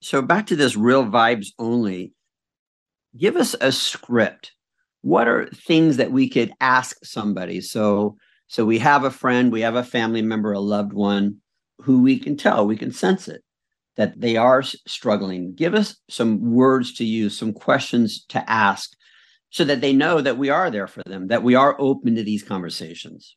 [0.00, 2.12] So back to this real vibes only.
[3.16, 4.52] Give us a script.
[5.00, 7.60] What are things that we could ask somebody?
[7.60, 8.16] So
[8.48, 11.36] so we have a friend, we have a family member, a loved one
[11.80, 13.42] who we can tell, we can sense it
[13.96, 15.54] that they are struggling.
[15.54, 18.92] Give us some words to use, some questions to ask
[19.50, 22.22] so that they know that we are there for them, that we are open to
[22.22, 23.36] these conversations.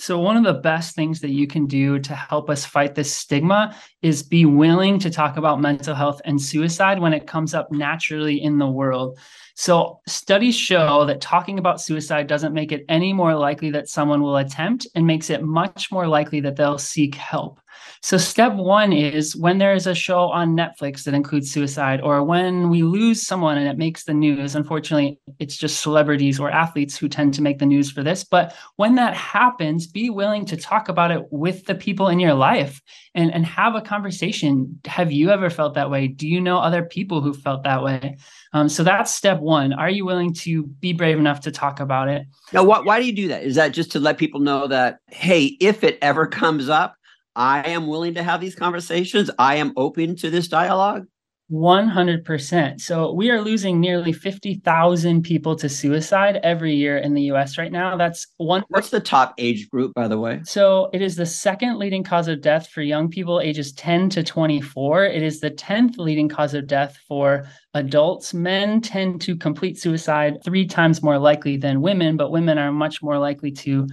[0.00, 3.14] So, one of the best things that you can do to help us fight this
[3.14, 7.70] stigma is be willing to talk about mental health and suicide when it comes up
[7.70, 9.18] naturally in the world.
[9.56, 14.22] So, studies show that talking about suicide doesn't make it any more likely that someone
[14.22, 17.59] will attempt and makes it much more likely that they'll seek help.
[18.02, 22.24] So, step one is when there is a show on Netflix that includes suicide, or
[22.24, 24.54] when we lose someone and it makes the news.
[24.56, 28.24] Unfortunately, it's just celebrities or athletes who tend to make the news for this.
[28.24, 32.32] But when that happens, be willing to talk about it with the people in your
[32.32, 32.80] life
[33.14, 34.80] and, and have a conversation.
[34.86, 36.08] Have you ever felt that way?
[36.08, 38.16] Do you know other people who felt that way?
[38.54, 39.74] Um, so that's step one.
[39.74, 42.26] Are you willing to be brave enough to talk about it?
[42.52, 43.44] Now, why, why do you do that?
[43.44, 46.96] Is that just to let people know that, hey, if it ever comes up,
[47.36, 49.30] I am willing to have these conversations.
[49.38, 51.06] I am open to this dialogue.
[51.50, 52.80] 100%.
[52.80, 57.72] So we are losing nearly 50,000 people to suicide every year in the US right
[57.72, 57.96] now.
[57.96, 58.62] That's one.
[58.68, 60.42] What's the top age group, by the way?
[60.44, 64.22] So it is the second leading cause of death for young people ages 10 to
[64.22, 65.06] 24.
[65.06, 68.32] It is the 10th leading cause of death for adults.
[68.32, 73.02] Men tend to complete suicide three times more likely than women, but women are much
[73.02, 73.88] more likely to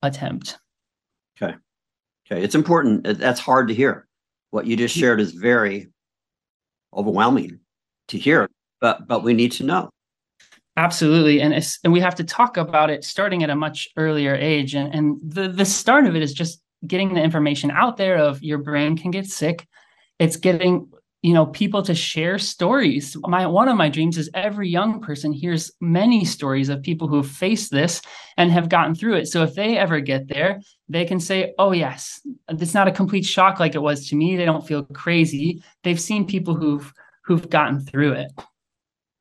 [0.00, 0.58] attempt.
[1.40, 1.56] Okay.
[2.30, 2.42] Okay.
[2.42, 3.18] It's important.
[3.18, 4.06] That's hard to hear.
[4.50, 5.00] What you just mm-hmm.
[5.00, 5.88] shared is very
[6.94, 7.60] overwhelming
[8.08, 8.48] to hear,
[8.80, 9.90] but but we need to know.
[10.76, 11.54] Absolutely, and
[11.84, 15.18] and we have to talk about it starting at a much earlier age, and and
[15.22, 18.96] the the start of it is just getting the information out there of your brain
[18.96, 19.66] can get sick.
[20.18, 20.90] It's getting
[21.22, 23.16] you know people to share stories.
[23.22, 27.16] My one of my dreams is every young person hears many stories of people who
[27.16, 28.02] have faced this
[28.36, 29.26] and have gotten through it.
[29.26, 33.24] So if they ever get there they can say oh yes it's not a complete
[33.24, 34.36] shock like it was to me.
[34.36, 35.62] They don't feel crazy.
[35.84, 36.92] They've seen people who've
[37.24, 38.32] who've gotten through it.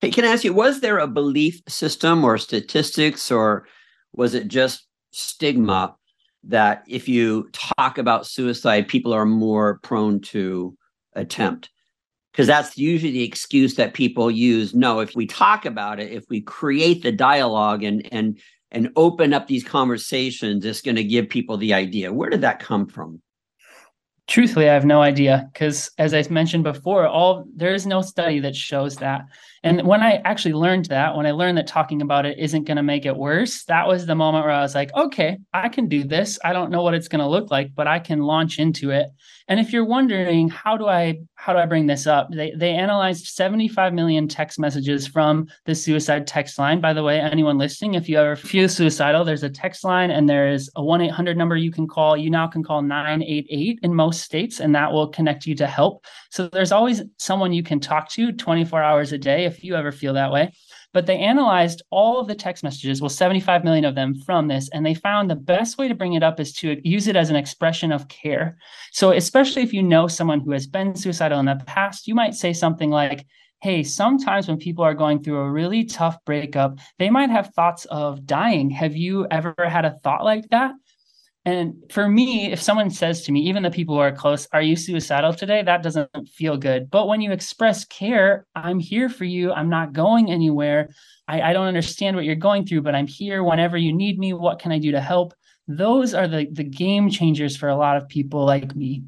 [0.02, 3.68] Hey can i ask you was there a belief system or statistics or
[4.14, 5.96] was it just stigma
[6.44, 10.76] that if you talk about suicide people are more prone to
[11.14, 11.70] attempt
[12.32, 16.24] because that's usually the excuse that people use no if we talk about it if
[16.30, 18.40] we create the dialogue and and
[18.72, 22.14] and open up these conversations it's going to give people the idea.
[22.14, 23.22] Where did that come from?
[24.28, 28.40] Truthfully i have no idea because as i mentioned before all there is no study
[28.40, 29.26] that shows that.
[29.64, 32.78] And when i actually learned that when i learned that talking about it isn't going
[32.78, 35.90] to make it worse that was the moment where i was like okay i can
[35.90, 36.40] do this.
[36.46, 39.08] I don't know what it's going to look like but i can launch into it
[39.52, 42.32] And if you're wondering how do I how do I bring this up?
[42.32, 46.80] They they analyzed 75 million text messages from the suicide text line.
[46.80, 50.30] By the way, anyone listening, if you ever feel suicidal, there's a text line and
[50.30, 52.16] there is a 1-800 number you can call.
[52.16, 56.06] You now can call 988 in most states and that will connect you to help.
[56.30, 59.92] So there's always someone you can talk to 24 hours a day if you ever
[59.92, 60.54] feel that way.
[60.94, 64.70] But they analyzed all of the text messages, well, 75 million of them from this,
[64.70, 67.30] and they found the best way to bring it up is to use it as
[67.30, 68.58] an expression of care.
[68.92, 72.36] So, especially if you know someone who has been suicidal in the past, you might
[72.36, 73.26] say something like,
[73.62, 77.86] Hey, sometimes when people are going through a really tough breakup, they might have thoughts
[77.86, 78.72] of dying.
[78.72, 80.72] Have you ever had a thought like that?
[81.44, 84.62] And for me, if someone says to me, even the people who are close, are
[84.62, 85.64] you suicidal today?
[85.64, 86.92] That doesn't feel good.
[86.92, 89.52] But when you express care, I'm here for you.
[89.52, 90.90] I'm not going anywhere.
[91.28, 94.34] I, I, don't understand what you're going through, but I'm here whenever you need me.
[94.34, 95.34] What can I do to help?
[95.68, 99.04] Those are the, the game changers for a lot of people like me.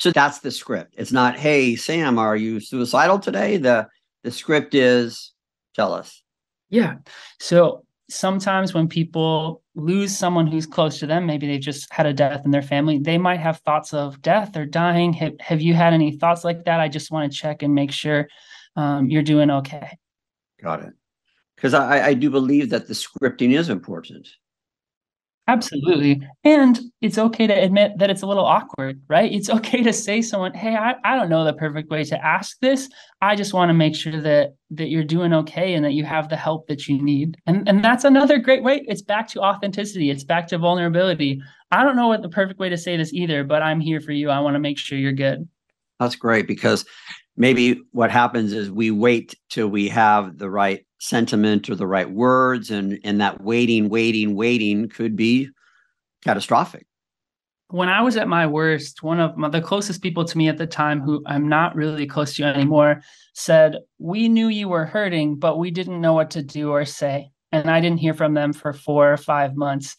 [0.00, 0.94] So that's the script.
[0.96, 3.58] It's not, hey, Sam, are you suicidal today?
[3.58, 3.86] The
[4.22, 5.32] the script is
[5.74, 6.22] tell us.
[6.68, 6.96] Yeah.
[7.38, 12.12] So sometimes when people lose someone who's close to them, maybe they've just had a
[12.12, 15.12] death in their family, they might have thoughts of death or dying.
[15.14, 16.80] Have, have you had any thoughts like that?
[16.80, 18.28] I just want to check and make sure
[18.76, 19.98] um, you're doing okay.
[20.62, 20.92] Got it.
[21.56, 24.28] Because I, I do believe that the scripting is important.
[25.48, 26.20] Absolutely.
[26.44, 29.32] And it's okay to admit that it's a little awkward, right?
[29.32, 32.58] It's okay to say someone, hey, I, I don't know the perfect way to ask
[32.60, 32.88] this.
[33.20, 36.28] I just want to make sure that that you're doing okay and that you have
[36.28, 37.36] the help that you need.
[37.46, 38.84] And and that's another great way.
[38.86, 40.10] It's back to authenticity.
[40.10, 41.42] It's back to vulnerability.
[41.72, 44.12] I don't know what the perfect way to say this either, but I'm here for
[44.12, 44.30] you.
[44.30, 45.48] I want to make sure you're good.
[45.98, 46.84] That's great because
[47.40, 52.10] maybe what happens is we wait till we have the right sentiment or the right
[52.10, 55.48] words and and that waiting waiting waiting could be
[56.22, 56.86] catastrophic.
[57.68, 60.58] When i was at my worst one of my, the closest people to me at
[60.58, 63.00] the time who i'm not really close to anymore
[63.32, 67.30] said we knew you were hurting but we didn't know what to do or say.
[67.52, 69.96] And i didn't hear from them for four or five months.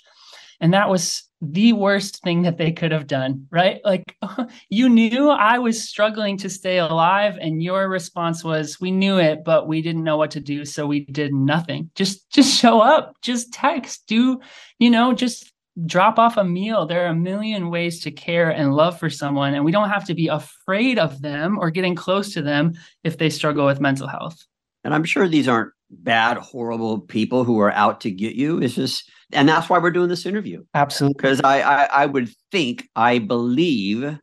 [0.59, 3.81] And that was the worst thing that they could have done, right?
[3.83, 4.15] Like
[4.69, 9.43] you knew I was struggling to stay alive and your response was we knew it
[9.43, 11.89] but we didn't know what to do so we did nothing.
[11.95, 14.39] Just just show up, just text, do,
[14.77, 15.51] you know, just
[15.85, 16.85] drop off a meal.
[16.85, 20.05] There are a million ways to care and love for someone and we don't have
[20.05, 22.73] to be afraid of them or getting close to them
[23.03, 24.37] if they struggle with mental health.
[24.83, 28.61] And I'm sure these aren't bad horrible people who are out to get you.
[28.61, 30.63] It's just and that's why we're doing this interview.
[30.73, 31.13] Absolutely.
[31.17, 34.17] Because I, I, I would think, I believe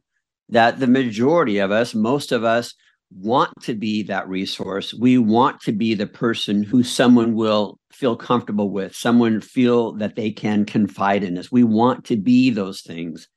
[0.50, 2.74] that the majority of us, most of us,
[3.10, 4.92] want to be that resource.
[4.92, 10.14] We want to be the person who someone will feel comfortable with, someone feel that
[10.14, 11.50] they can confide in us.
[11.50, 13.28] We want to be those things,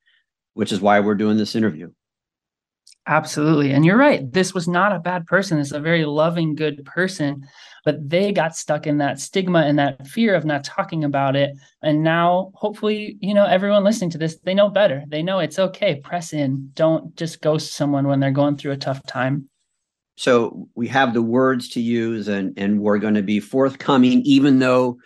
[0.56, 1.90] which is why we're doing this interview.
[3.08, 3.72] Absolutely.
[3.72, 4.32] And you're right.
[4.32, 5.60] This was not a bad person.
[5.60, 7.48] It's a very loving, good person
[7.84, 11.56] but they got stuck in that stigma and that fear of not talking about it
[11.82, 15.60] and now hopefully you know everyone listening to this they know better they know it's
[15.60, 19.48] okay press in don't just ghost someone when they're going through a tough time
[20.18, 24.60] so we have the words to use and and we're going to be forthcoming even
[24.60, 24.98] though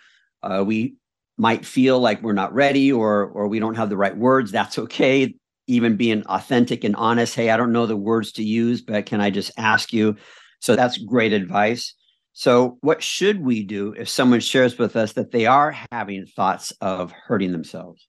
[0.42, 0.94] uh, we
[1.38, 4.78] might feel like we're not ready or or we don't have the right words that's
[4.78, 5.34] okay
[5.66, 9.20] even being authentic and honest hey i don't know the words to use but can
[9.20, 10.16] i just ask you
[10.60, 11.94] so that's great advice
[12.38, 16.70] so, what should we do if someone shares with us that they are having thoughts
[16.82, 18.06] of hurting themselves?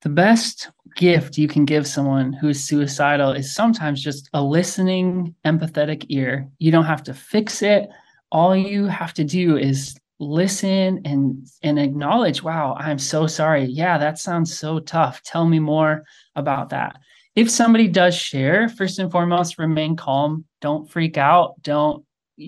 [0.00, 5.34] The best gift you can give someone who is suicidal is sometimes just a listening,
[5.44, 6.48] empathetic ear.
[6.58, 7.90] You don't have to fix it.
[8.32, 13.64] All you have to do is listen and and acknowledge, wow, I'm so sorry.
[13.64, 15.22] Yeah, that sounds so tough.
[15.22, 16.04] Tell me more
[16.36, 17.00] about that.
[17.34, 20.44] If somebody does share, first and foremost, remain calm.
[20.60, 21.60] Don't freak out.
[21.62, 22.04] Don't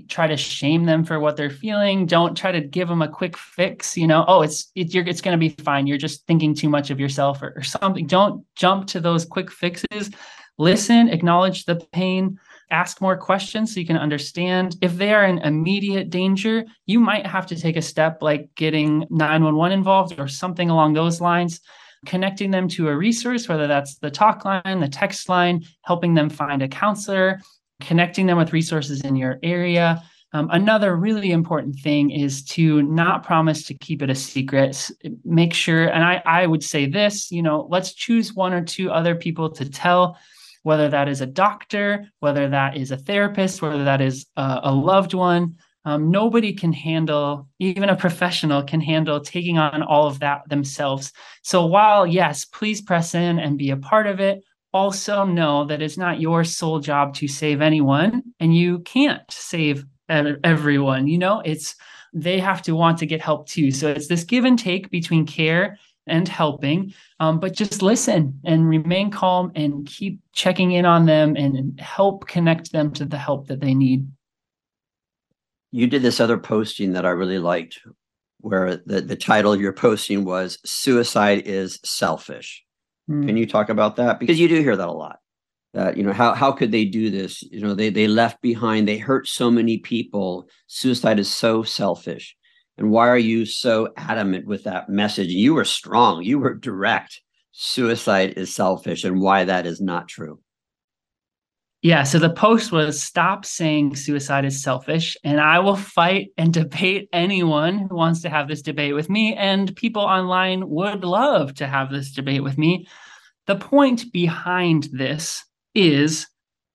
[0.09, 2.07] try to shame them for what they're feeling.
[2.07, 3.97] Don't try to give them a quick fix.
[3.97, 5.87] You know, oh, it's it, you're, it's going to be fine.
[5.87, 8.07] You're just thinking too much of yourself or, or something.
[8.07, 10.11] Don't jump to those quick fixes.
[10.59, 12.39] Listen, acknowledge the pain,
[12.73, 14.77] ask more questions so you can understand.
[14.83, 19.07] If they are in immediate danger, you might have to take a step like getting
[19.11, 21.61] 911 involved or something along those lines
[22.07, 26.29] connecting them to a resource, whether that's the talk line, the text line, helping them
[26.29, 27.41] find a counselor,
[27.81, 30.03] connecting them with resources in your area.
[30.35, 34.91] Um, another really important thing is to not promise to keep it a secret.
[35.25, 38.91] Make sure, and I, I would say this, you know, let's choose one or two
[38.91, 40.17] other people to tell,
[40.63, 44.73] whether that is a doctor, whether that is a therapist, whether that is a, a
[44.73, 45.57] loved one.
[45.85, 51.13] Um, nobody can handle, even a professional can handle taking on all of that themselves.
[51.43, 55.83] So, while yes, please press in and be a part of it, also know that
[55.83, 61.09] it's not your sole job to save anyone and you can't save everyone.
[61.09, 61.75] You know, it's
[62.15, 63.73] they have to want to get help too.
[63.73, 66.93] So, it's this give and take between care and helping.
[67.21, 72.27] Um, but just listen and remain calm and keep checking in on them and help
[72.27, 74.07] connect them to the help that they need.
[75.71, 77.81] You did this other posting that I really liked,
[78.41, 82.63] where the, the title of your posting was Suicide is Selfish.
[83.09, 83.27] Mm.
[83.27, 84.21] Can you talk about that?
[84.21, 85.19] Because you do hear that a lot.
[85.75, 87.43] That you know how how could they do this?
[87.43, 88.87] You know they they left behind.
[88.87, 90.47] They hurt so many people.
[90.67, 92.37] Suicide is so selfish.
[92.79, 95.29] And why are you so adamant with that message?
[95.29, 97.21] You were strong, you were direct.
[97.53, 100.41] Suicide is selfish, and why that is not true.
[101.83, 106.53] Yeah, so the post was stop saying suicide is selfish, and I will fight and
[106.53, 109.35] debate anyone who wants to have this debate with me.
[109.35, 112.87] And people online would love to have this debate with me.
[113.49, 115.45] The point behind this
[115.75, 116.29] is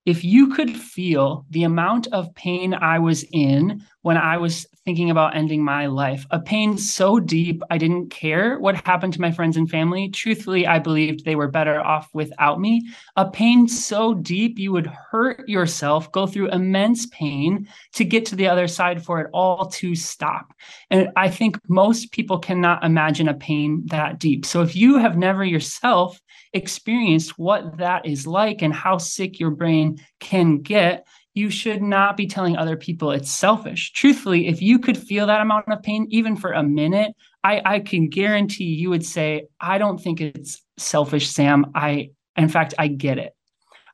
[0.06, 5.10] if you could feel the amount of pain I was in when I was thinking
[5.10, 9.34] about ending my life, a pain so deep I didn't care what happened to my
[9.34, 10.08] friends and family.
[10.08, 12.88] Truthfully, I believed they were better off without me.
[13.18, 18.38] A pain so deep you would hurt yourself, go through immense pain to get to
[18.38, 20.54] the other side for it all to stop.
[20.90, 24.46] And I think most people cannot imagine a pain that deep.
[24.46, 26.18] So if you have never yourself
[26.54, 31.06] experienced what that is like and how sick your brain can get,
[31.38, 33.94] you should not be telling other people it's selfish.
[33.94, 37.14] Truthfully, if you could feel that amount of pain, even for a minute,
[37.44, 41.68] I, I can guarantee you would say, I don't think it's selfish, Sam.
[41.76, 43.34] I, in fact, I get it.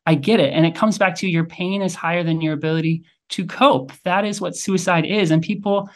[0.06, 0.54] I get it.
[0.54, 3.92] And it comes back to your pain is higher than your ability to cope.
[4.04, 5.30] That is what suicide is.
[5.30, 5.90] And people,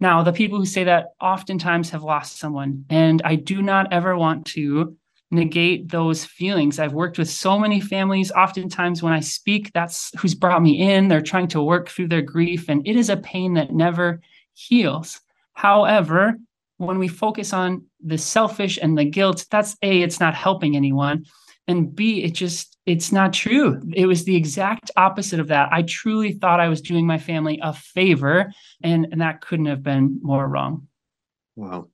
[0.00, 2.84] now, the people who say that oftentimes have lost someone.
[2.90, 4.96] And I do not ever want to
[5.30, 6.78] negate those feelings.
[6.78, 8.30] I've worked with so many families.
[8.32, 11.08] Oftentimes, when I speak, that's who's brought me in.
[11.08, 14.20] They're trying to work through their grief, and it is a pain that never
[14.52, 15.20] heals.
[15.54, 16.36] However,
[16.78, 21.24] when we focus on the selfish and the guilt, that's A, it's not helping anyone.
[21.66, 23.80] And B, it just, it's not true.
[23.94, 25.72] It was the exact opposite of that.
[25.72, 28.52] I truly thought I was doing my family a favor,
[28.82, 30.88] and, and that couldn't have been more wrong.
[31.56, 31.88] Wow.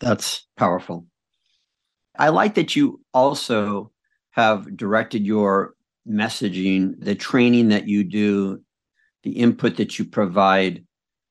[0.00, 1.06] That's powerful.
[2.18, 3.90] I like that you also
[4.32, 5.74] have directed your
[6.08, 8.62] messaging, the training that you do,
[9.22, 10.84] the input that you provide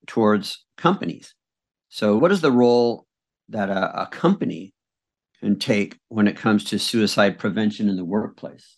[0.07, 1.35] towards companies.
[1.89, 3.05] So, what is the role
[3.49, 4.73] that a, a company
[5.39, 8.77] can take when it comes to suicide prevention in the workplace?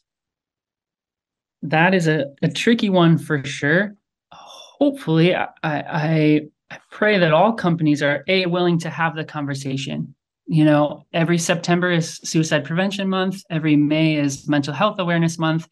[1.62, 3.96] That is a, a tricky one for sure.
[4.34, 6.42] Hopefully, I, I,
[6.72, 10.16] I pray that all companies are a willing to have the conversation
[10.46, 15.68] you know, every September is Suicide Prevention Month, every May is Mental Health Awareness Month.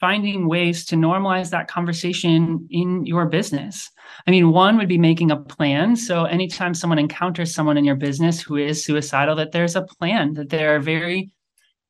[0.00, 3.88] Finding ways to normalize that conversation in your business.
[4.26, 5.94] I mean, one would be making a plan.
[5.94, 10.34] So, anytime someone encounters someone in your business who is suicidal, that there's a plan,
[10.34, 11.30] that there are very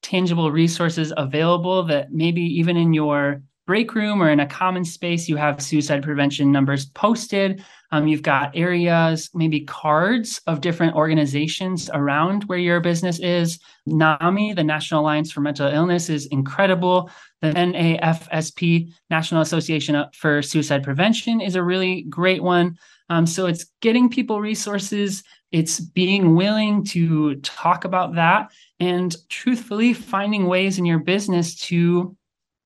[0.03, 5.29] tangible resources available, that maybe even in your break room or in a common space,
[5.29, 7.65] you have suicide prevention numbers posted.
[7.93, 13.59] Um, you've got areas, maybe cards of different organizations around where your business is.
[13.87, 17.11] NAMI, the National Alliance for Mental Illness, is incredible.
[17.41, 22.79] The NAFSP, National Association for Suicide Prevention, is a really great one.
[23.09, 28.51] Um, so it's getting people resources, it's being willing to talk about that,
[28.81, 32.17] and truthfully finding ways in your business to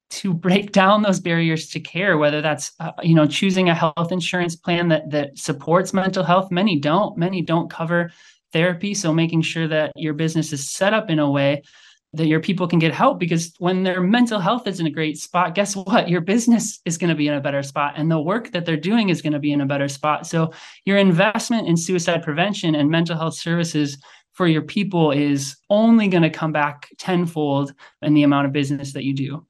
[0.09, 4.13] to break down those barriers to care whether that's uh, you know choosing a health
[4.13, 6.51] insurance plan that that supports mental health.
[6.51, 7.17] Many don't.
[7.17, 8.13] Many don't cover
[8.53, 8.95] therapy.
[8.95, 11.63] So making sure that your business is set up in a way
[12.13, 15.19] that your people can get help because when their mental health is in a great
[15.19, 16.09] spot guess what?
[16.09, 18.77] Your business is going to be in a better spot and the work that they're
[18.77, 20.27] doing is going to be in a better spot.
[20.27, 20.53] So
[20.85, 23.99] your investment in suicide prevention and mental health services
[24.33, 28.93] for your people is only going to come back tenfold in the amount of business
[28.93, 29.47] that you do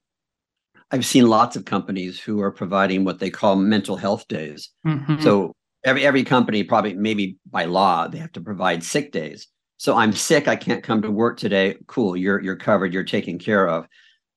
[0.91, 4.71] I've seen lots of companies who are providing what they call mental health days.
[4.87, 5.21] Mm-hmm.
[5.23, 5.53] So
[5.85, 9.49] every every company probably maybe by law they have to provide sick days.
[9.79, 11.77] So I'm sick, I can't come to work today.
[11.87, 13.87] Cool, you're you're covered, you're taken care of.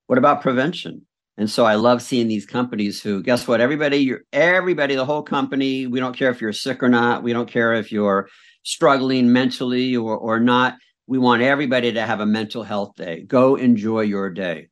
[0.07, 1.05] What about prevention?
[1.37, 5.23] And so I love seeing these companies who guess what everybody you're everybody the whole
[5.23, 8.27] company, we don't care if you're sick or not, we don't care if you're
[8.63, 10.75] struggling mentally or or not.
[11.05, 13.21] We want everybody to have a mental health day.
[13.21, 14.69] Go enjoy your day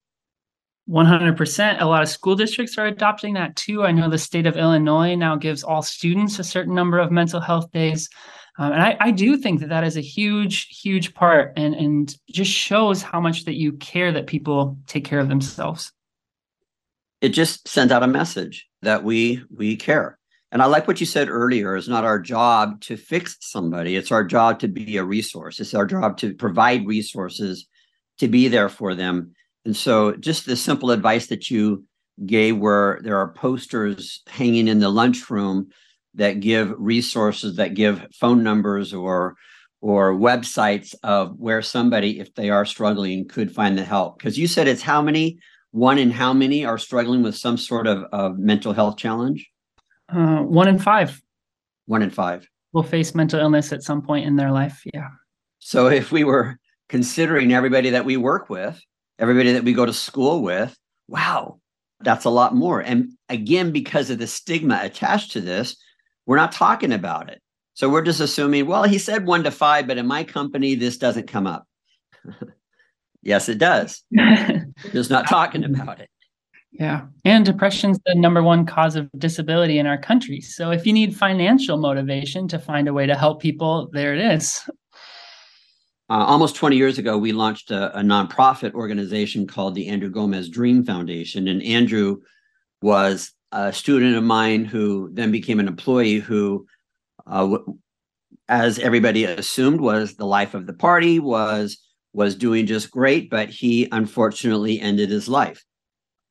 [0.90, 1.82] 100%.
[1.82, 3.84] A lot of school districts are adopting that too.
[3.84, 7.42] I know the state of Illinois now gives all students a certain number of mental
[7.42, 8.10] health days.
[8.58, 12.16] Um, and I, I, do think that that is a huge, huge part and, and
[12.30, 15.92] just shows how much that you care that people take care of themselves.
[17.22, 20.18] It just sends out a message that we we care.
[20.52, 21.76] And I like what you said earlier.
[21.76, 23.96] It's not our job to fix somebody.
[23.96, 25.60] It's our job to be a resource.
[25.60, 27.68] It's our job to provide resources
[28.20, 29.34] to be there for them.
[29.68, 31.84] And so just the simple advice that you
[32.26, 35.68] gave where there are posters hanging in the lunchroom
[36.14, 39.36] that give resources that give phone numbers or
[39.82, 44.18] or websites of where somebody if they are struggling could find the help.
[44.18, 45.38] Because you said it's how many
[45.72, 49.52] one in how many are struggling with some sort of, of mental health challenge?
[50.08, 51.22] Uh, one in five.
[51.88, 52.48] One in five.
[52.72, 55.10] Will face mental illness at some point in their life yeah.
[55.60, 56.58] So if we were
[56.88, 58.82] considering everybody that we work with
[59.20, 61.60] everybody that we go to school with wow
[62.02, 65.78] that's a lot more and again because of the stigma attached to this
[66.28, 67.42] we're not talking about it.
[67.74, 70.98] So we're just assuming, well, he said one to five, but in my company, this
[70.98, 71.66] doesn't come up.
[73.24, 74.04] yes, it does.
[74.92, 76.10] just not talking about it.
[76.72, 77.06] Yeah.
[77.24, 80.42] And depression's the number one cause of disability in our country.
[80.42, 84.20] So if you need financial motivation to find a way to help people, there it
[84.20, 84.70] is.
[86.10, 90.48] Uh, almost 20 years ago, we launched a, a nonprofit organization called the Andrew Gomez
[90.50, 91.48] Dream Foundation.
[91.50, 92.22] And Andrew
[92.82, 96.66] was a student of mine who then became an employee who
[97.26, 97.58] uh,
[98.50, 101.78] as everybody assumed was the life of the party was
[102.14, 105.64] was doing just great but he unfortunately ended his life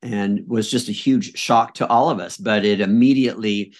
[0.02, 3.74] and was just a huge shock to all of us but it immediately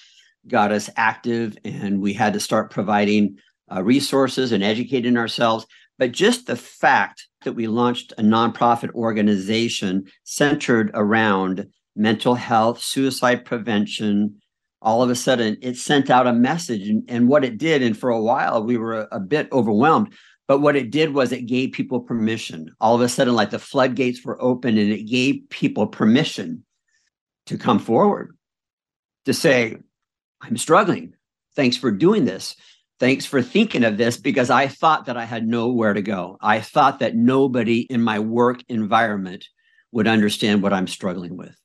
[0.47, 3.37] got us active and we had to start providing
[3.73, 5.67] uh, resources and educating ourselves
[5.99, 13.45] but just the fact that we launched a nonprofit organization centered around mental health, suicide
[13.45, 14.37] prevention.
[14.83, 16.89] All of a sudden, it sent out a message.
[16.89, 20.13] And, and what it did, and for a while, we were a, a bit overwhelmed.
[20.47, 22.71] But what it did was it gave people permission.
[22.81, 26.65] All of a sudden, like the floodgates were open and it gave people permission
[27.47, 28.37] to come forward
[29.25, 29.77] to say,
[30.41, 31.15] I'm struggling.
[31.57, 32.55] Thanks for doing this.
[32.99, 36.39] Thanks for thinking of this because I thought that I had nowhere to go.
[36.41, 39.45] I thought that nobody in my work environment
[39.93, 41.57] would understand what I'm struggling with.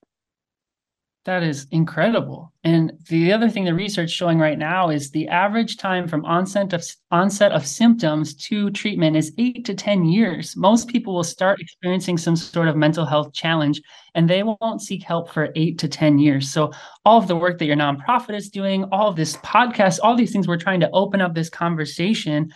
[1.25, 2.51] That is incredible.
[2.63, 6.73] And the other thing the research showing right now is the average time from onset
[6.73, 10.57] of onset of symptoms to treatment is 8 to 10 years.
[10.57, 13.81] Most people will start experiencing some sort of mental health challenge
[14.15, 16.51] and they won't seek help for 8 to 10 years.
[16.51, 16.71] So
[17.05, 20.31] all of the work that your nonprofit is doing, all of this podcast, all these
[20.31, 22.51] things we're trying to open up this conversation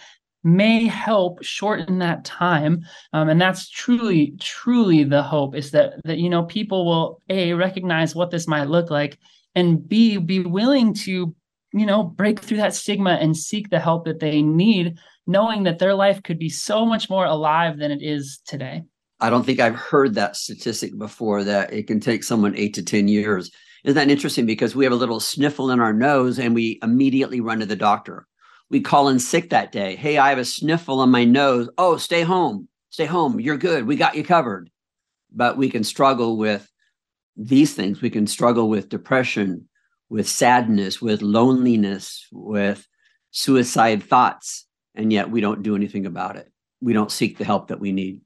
[0.45, 2.85] may help shorten that time.
[3.13, 7.53] Um, and that's truly truly the hope is that that you know people will a
[7.53, 9.17] recognize what this might look like
[9.55, 11.35] and b be willing to
[11.73, 15.79] you know break through that stigma and seek the help that they need knowing that
[15.79, 18.83] their life could be so much more alive than it is today.
[19.19, 22.83] I don't think i've heard that statistic before that it can take someone 8 to
[22.83, 23.49] 10 years.
[23.83, 24.45] Isn't that interesting?
[24.45, 27.75] Because we have a little sniffle in our nose and we immediately run to the
[27.75, 28.27] doctor
[28.69, 29.95] we call in sick that day.
[29.95, 31.69] Hey, I have a sniffle on my nose.
[31.77, 32.67] Oh, stay home.
[32.89, 33.39] Stay home.
[33.39, 33.85] You're good.
[33.85, 34.69] We got you covered.
[35.31, 36.69] But we can struggle with
[37.35, 38.01] these things.
[38.01, 39.67] We can struggle with depression,
[40.09, 42.87] with sadness, with loneliness, with
[43.31, 44.65] suicide thoughts.
[44.95, 46.51] And yet we don't do anything about it.
[46.81, 48.21] We don't seek the help that we need.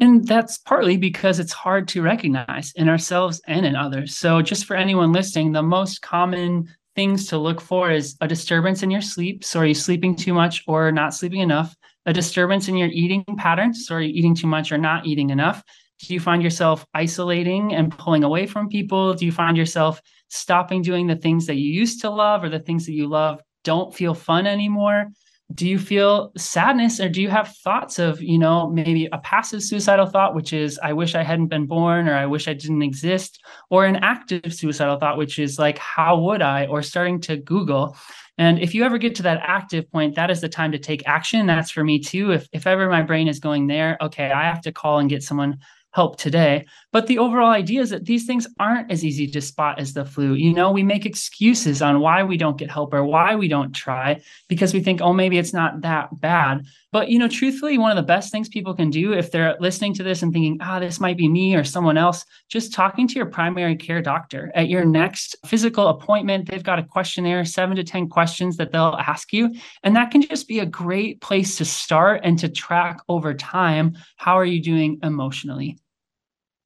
[0.00, 4.16] And that's partly because it's hard to recognize in ourselves and in others.
[4.16, 6.68] So, just for anyone listening, the most common
[6.98, 9.44] things to look for is a disturbance in your sleep.
[9.44, 11.76] So, are you sleeping too much or not sleeping enough?
[12.06, 13.86] A disturbance in your eating patterns.
[13.86, 15.62] So, are you eating too much or not eating enough?
[16.00, 19.14] Do you find yourself isolating and pulling away from people?
[19.14, 22.58] Do you find yourself stopping doing the things that you used to love or the
[22.58, 25.06] things that you love don't feel fun anymore?
[25.54, 29.62] Do you feel sadness or do you have thoughts of you know maybe a passive
[29.62, 32.82] suicidal thought which is i wish i hadn't been born or i wish i didn't
[32.82, 36.66] exist or an active suicidal thought which is like how would i?
[36.66, 37.96] or starting to google.
[38.40, 41.02] And if you ever get to that active point that is the time to take
[41.08, 41.46] action.
[41.46, 42.30] That's for me too.
[42.30, 45.22] If if ever my brain is going there okay i have to call and get
[45.22, 45.58] someone
[45.92, 46.66] help today.
[46.90, 50.06] But the overall idea is that these things aren't as easy to spot as the
[50.06, 50.32] flu.
[50.32, 53.72] You know, we make excuses on why we don't get help or why we don't
[53.72, 56.64] try because we think, oh, maybe it's not that bad.
[56.90, 59.92] But, you know, truthfully, one of the best things people can do if they're listening
[59.94, 63.06] to this and thinking, ah, oh, this might be me or someone else, just talking
[63.06, 66.48] to your primary care doctor at your next physical appointment.
[66.48, 69.54] They've got a questionnaire, seven to 10 questions that they'll ask you.
[69.82, 73.98] And that can just be a great place to start and to track over time
[74.16, 75.78] how are you doing emotionally.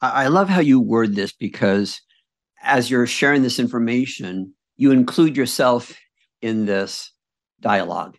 [0.03, 2.01] I love how you word this because
[2.63, 5.97] as you're sharing this information, you include yourself
[6.41, 7.13] in this
[7.61, 8.17] dialogue.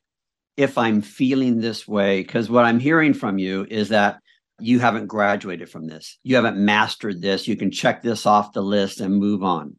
[0.55, 4.19] If I'm feeling this way, because what I'm hearing from you is that
[4.59, 8.61] you haven't graduated from this, you haven't mastered this, you can check this off the
[8.61, 9.75] list and move on.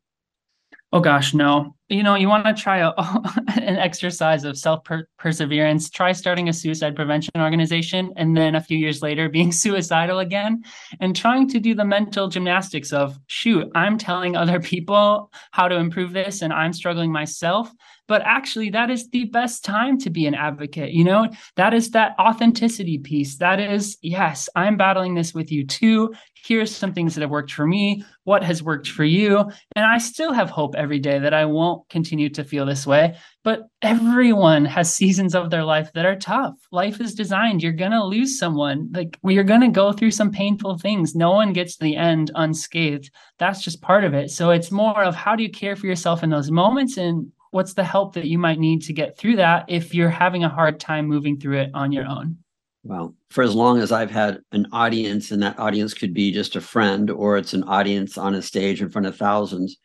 [0.94, 1.74] Oh gosh, no.
[1.88, 2.90] You know, you want to try a,
[3.60, 4.82] an exercise of self
[5.18, 5.90] perseverance.
[5.90, 10.62] Try starting a suicide prevention organization and then a few years later being suicidal again
[11.00, 15.74] and trying to do the mental gymnastics of, shoot, I'm telling other people how to
[15.74, 17.72] improve this and I'm struggling myself
[18.06, 21.90] but actually that is the best time to be an advocate you know that is
[21.90, 26.12] that authenticity piece that is yes i'm battling this with you too
[26.44, 28.04] here's some things that have worked for me.
[28.24, 29.38] What has worked for you?
[29.76, 33.16] And i still have hope every day that i won't continue to feel this way
[33.44, 36.54] but everyone has seasons of their life that are tough.
[36.72, 37.62] Life is designed.
[37.62, 38.88] You're going to lose someone.
[38.92, 41.14] Like you're going to go through some painful things.
[41.14, 43.10] No one gets to the end unscathed.
[43.38, 44.30] That's just part of it.
[44.30, 47.74] So it's more of how do you care for yourself in those moments and what's
[47.74, 50.80] the help that you might need to get through that if you're having a hard
[50.80, 52.38] time moving through it on your own
[52.84, 56.54] well for as long as i've had an audience and that audience could be just
[56.54, 59.76] a friend or it's an audience on a stage in front of thousands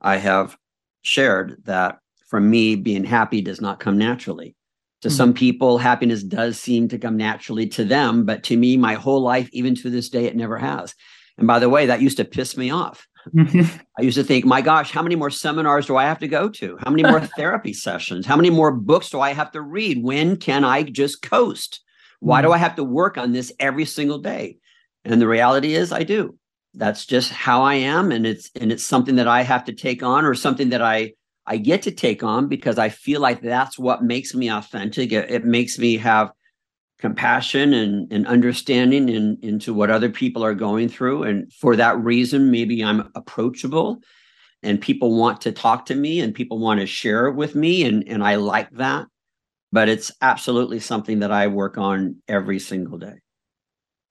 [0.00, 0.56] i have
[1.02, 4.56] shared that for me being happy does not come naturally
[5.02, 5.16] to mm-hmm.
[5.16, 9.20] some people happiness does seem to come naturally to them but to me my whole
[9.20, 10.94] life even to this day it never has
[11.38, 13.06] and by the way that used to piss me off
[13.38, 16.48] I used to think, my gosh, how many more seminars do I have to go
[16.48, 16.76] to?
[16.82, 18.26] How many more therapy sessions?
[18.26, 20.02] How many more books do I have to read?
[20.02, 21.82] When can I just coast?
[22.22, 22.54] Why do mm.
[22.54, 24.58] I have to work on this every single day?
[25.04, 26.38] And the reality is I do.
[26.72, 30.04] That's just how I am and it's and it's something that I have to take
[30.04, 31.14] on or something that I
[31.46, 35.10] I get to take on because I feel like that's what makes me authentic.
[35.10, 36.30] It, it makes me have
[36.98, 41.24] compassion and, and understanding in, into what other people are going through.
[41.24, 43.98] And for that reason, maybe I'm approachable
[44.62, 47.82] and people want to talk to me and people want to share with me.
[47.82, 49.08] And, and I like that.
[49.72, 53.22] But it's absolutely something that I work on every single day.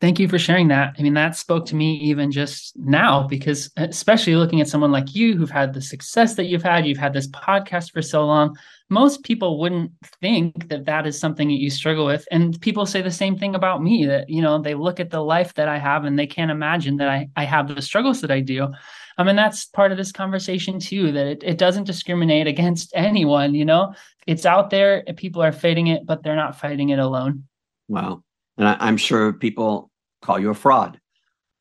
[0.01, 0.95] Thank you for sharing that.
[0.97, 5.13] I mean, that spoke to me even just now, because especially looking at someone like
[5.13, 8.57] you who've had the success that you've had, you've had this podcast for so long.
[8.89, 12.27] Most people wouldn't think that that is something that you struggle with.
[12.31, 15.21] And people say the same thing about me that, you know, they look at the
[15.21, 18.31] life that I have and they can't imagine that I, I have the struggles that
[18.31, 18.69] I do.
[19.17, 23.55] I mean, that's part of this conversation too, that it, it doesn't discriminate against anyone,
[23.55, 23.93] you know,
[24.27, 27.43] it's out there, people are fighting it, but they're not fighting it alone.
[27.87, 28.23] Wow.
[28.57, 29.89] And I, I'm sure people
[30.21, 30.99] call you a fraud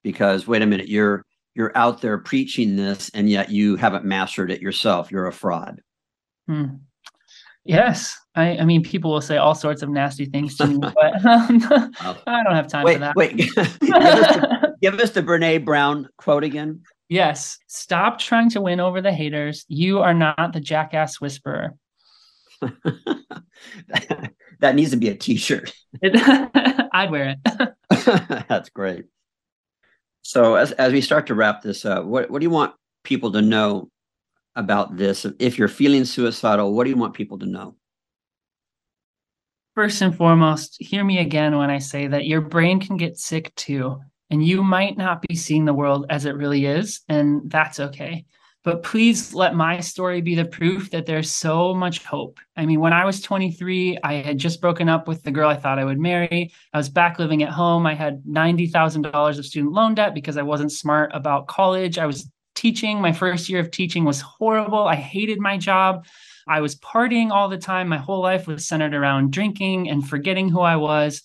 [0.03, 1.24] because wait a minute, you're
[1.55, 5.11] you're out there preaching this and yet you haven't mastered it yourself.
[5.11, 5.80] You're a fraud.
[6.46, 6.76] Hmm.
[7.64, 11.24] Yes, I, I mean, people will say all sorts of nasty things to me, but
[11.24, 11.61] um,
[12.26, 13.16] I don't have time wait, for that.
[13.16, 16.82] Wait, give, us the, give us the Brene Brown quote again.
[17.11, 19.65] Yes, stop trying to win over the haters.
[19.67, 21.75] You are not the jackass whisperer.
[24.61, 25.75] that needs to be a T-shirt.
[26.05, 27.39] I'd wear it.
[28.49, 29.07] That's great.
[30.23, 33.33] So as as we start to wrap this up, what what do you want people
[33.33, 33.91] to know
[34.55, 35.27] about this?
[35.41, 37.75] If you're feeling suicidal, what do you want people to know?
[39.75, 43.53] First and foremost, hear me again when I say that your brain can get sick
[43.57, 44.01] too,
[44.31, 48.24] and you might not be seeing the world as it really is, and that's okay.
[48.62, 52.39] But please let my story be the proof that there's so much hope.
[52.57, 55.57] I mean, when I was 23, I had just broken up with the girl I
[55.57, 56.53] thought I would marry.
[56.74, 57.87] I was back living at home.
[57.87, 61.97] I had $90,000 of student loan debt because I wasn't smart about college.
[61.97, 63.01] I was teaching.
[63.01, 64.87] My first year of teaching was horrible.
[64.87, 66.05] I hated my job.
[66.47, 67.89] I was partying all the time.
[67.89, 71.22] My whole life was centered around drinking and forgetting who I was.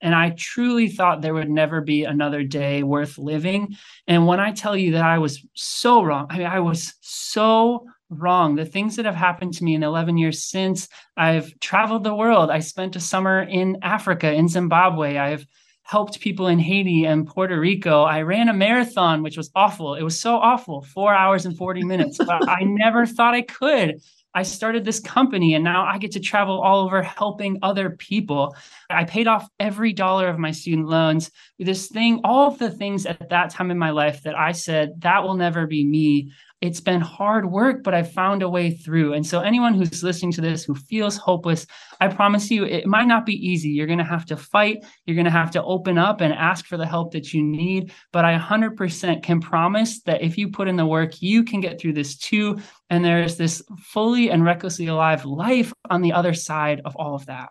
[0.00, 3.76] And I truly thought there would never be another day worth living.
[4.06, 7.86] And when I tell you that I was so wrong, I mean, I was so
[8.10, 8.54] wrong.
[8.54, 12.50] The things that have happened to me in 11 years since I've traveled the world.
[12.50, 15.18] I spent a summer in Africa, in Zimbabwe.
[15.18, 15.46] I've
[15.82, 18.02] helped people in Haiti and Puerto Rico.
[18.02, 19.94] I ran a marathon, which was awful.
[19.94, 24.00] It was so awful, four hours and 40 minutes, but I never thought I could.
[24.34, 28.54] I started this company and now I get to travel all over helping other people.
[28.90, 31.30] I paid off every dollar of my student loans.
[31.58, 35.00] This thing, all of the things at that time in my life that I said,
[35.02, 36.30] that will never be me
[36.60, 39.12] it's been hard work, but I found a way through.
[39.12, 41.66] And so, anyone who's listening to this who feels hopeless,
[42.00, 43.68] I promise you, it might not be easy.
[43.68, 44.84] You're going to have to fight.
[45.06, 47.92] You're going to have to open up and ask for the help that you need.
[48.12, 51.80] But I 100% can promise that if you put in the work, you can get
[51.80, 52.58] through this too.
[52.90, 57.26] And there's this fully and recklessly alive life on the other side of all of
[57.26, 57.50] that.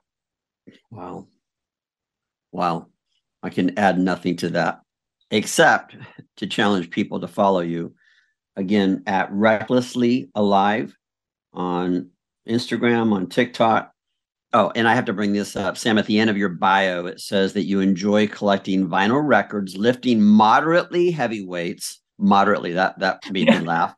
[0.91, 1.27] Wow.
[2.51, 2.87] Wow.
[3.43, 4.81] I can add nothing to that.
[5.31, 5.95] except
[6.37, 7.93] to challenge people to follow you
[8.55, 10.95] again at recklessly alive
[11.53, 12.09] on
[12.47, 13.91] Instagram, on TikTok.
[14.53, 15.77] Oh, and I have to bring this up.
[15.77, 19.75] Sam, at the end of your bio, it says that you enjoy collecting vinyl records,
[19.75, 23.59] lifting moderately heavy weights, moderately, that that made yeah.
[23.59, 23.93] me laugh,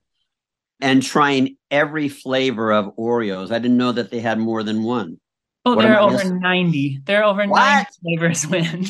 [0.82, 3.52] and trying every flavor of Oreos.
[3.52, 5.20] I didn't know that they had more than one.
[5.66, 6.40] Oh, what there are over missing?
[6.40, 7.02] 90.
[7.06, 7.88] There are over what?
[8.04, 8.86] 90 flavors, Winn.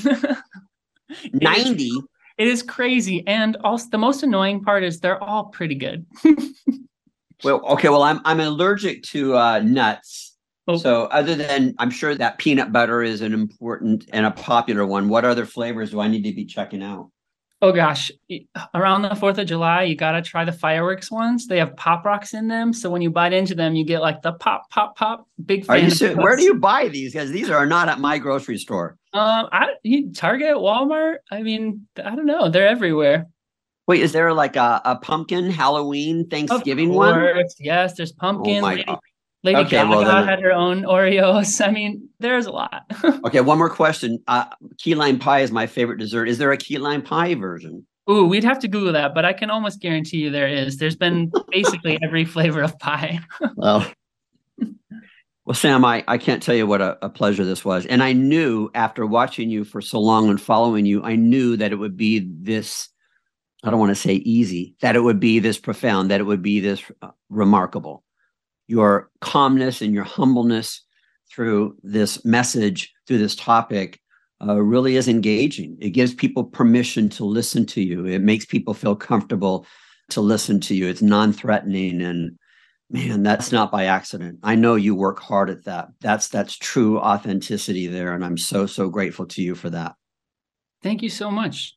[1.33, 1.91] 90?
[2.37, 3.25] It is crazy.
[3.27, 6.05] And also the most annoying part is they're all pretty good.
[7.43, 7.89] well, okay.
[7.89, 10.37] Well, I'm I'm allergic to uh, nuts.
[10.67, 10.77] Oh.
[10.77, 15.09] So other than I'm sure that peanut butter is an important and a popular one,
[15.09, 17.09] what other flavors do I need to be checking out?
[17.61, 18.09] Oh gosh,
[18.73, 21.47] around the 4th of July, you got to try the fireworks ones.
[21.47, 22.71] They have pop rocks in them.
[22.71, 25.27] So when you bite into them, you get like the pop, pop, pop.
[25.45, 25.75] Big fan.
[25.75, 27.11] Are you ser- where do you buy these?
[27.11, 28.97] Because these are not at my grocery store.
[29.11, 29.73] Um, I
[30.15, 31.15] Target, Walmart.
[31.31, 32.49] I mean, I don't know.
[32.49, 33.27] They're everywhere.
[33.87, 37.43] Wait, is there like a, a pumpkin Halloween Thanksgiving one?
[37.59, 38.63] Yes, there's pumpkin.
[38.87, 38.99] Oh.
[39.43, 41.65] Lady okay, Gaga well, then, had her own Oreos.
[41.65, 42.83] I mean, there's a lot.
[43.25, 44.19] okay, one more question.
[44.27, 44.45] Uh,
[44.77, 46.27] key lime pie is my favorite dessert.
[46.27, 47.85] Is there a key lime pie version?
[48.09, 50.77] Ooh, we'd have to Google that, but I can almost guarantee you there is.
[50.77, 53.19] There's been basically every flavor of pie.
[53.55, 53.89] well,
[55.45, 57.85] well, Sam, I, I can't tell you what a, a pleasure this was.
[57.85, 61.71] And I knew after watching you for so long and following you, I knew that
[61.71, 62.89] it would be this,
[63.63, 66.41] I don't want to say easy, that it would be this profound, that it would
[66.41, 68.03] be this uh, remarkable
[68.69, 70.85] your calmness and your humbleness
[71.33, 73.99] through this message, through this topic,
[74.45, 75.75] uh, really is engaging.
[75.81, 78.05] It gives people permission to listen to you.
[78.05, 79.65] It makes people feel comfortable
[80.09, 80.87] to listen to you.
[80.87, 81.99] It's non threatening.
[82.03, 82.37] And
[82.91, 84.37] man, that's not by accident.
[84.43, 85.89] I know you work hard at that.
[85.99, 88.13] That's that's true authenticity there.
[88.13, 89.95] And I'm so, so grateful to you for that.
[90.83, 91.75] Thank you so much.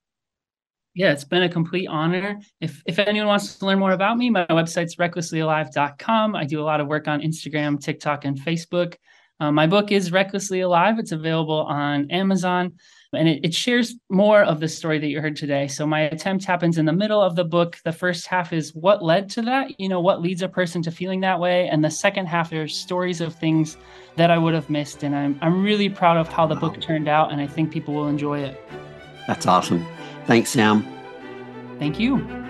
[0.95, 2.39] Yeah, it's been a complete honor.
[2.61, 6.37] If if anyone wants to learn more about me, my website's recklesslyalive.com.
[6.37, 8.97] I do a lot of work on Instagram, TikTok, and Facebook.
[9.41, 10.99] Um, my book is Recklessly Alive.
[10.99, 12.75] It's available on Amazon
[13.13, 15.67] and it, it, shares more of the story that you heard today.
[15.69, 17.77] So my attempt happens in the middle of the book.
[17.85, 20.91] The first half is what led to that, you know, what leads a person to
[20.91, 21.69] feeling that way.
[21.69, 23.77] And the second half are stories of things
[24.17, 25.03] that I would have missed.
[25.03, 27.33] And I'm, I'm really proud of how the book turned out.
[27.33, 28.63] And I think people will enjoy it.
[29.27, 29.85] That's awesome.
[30.27, 30.87] Thanks, Sam.
[31.79, 32.42] Thank you.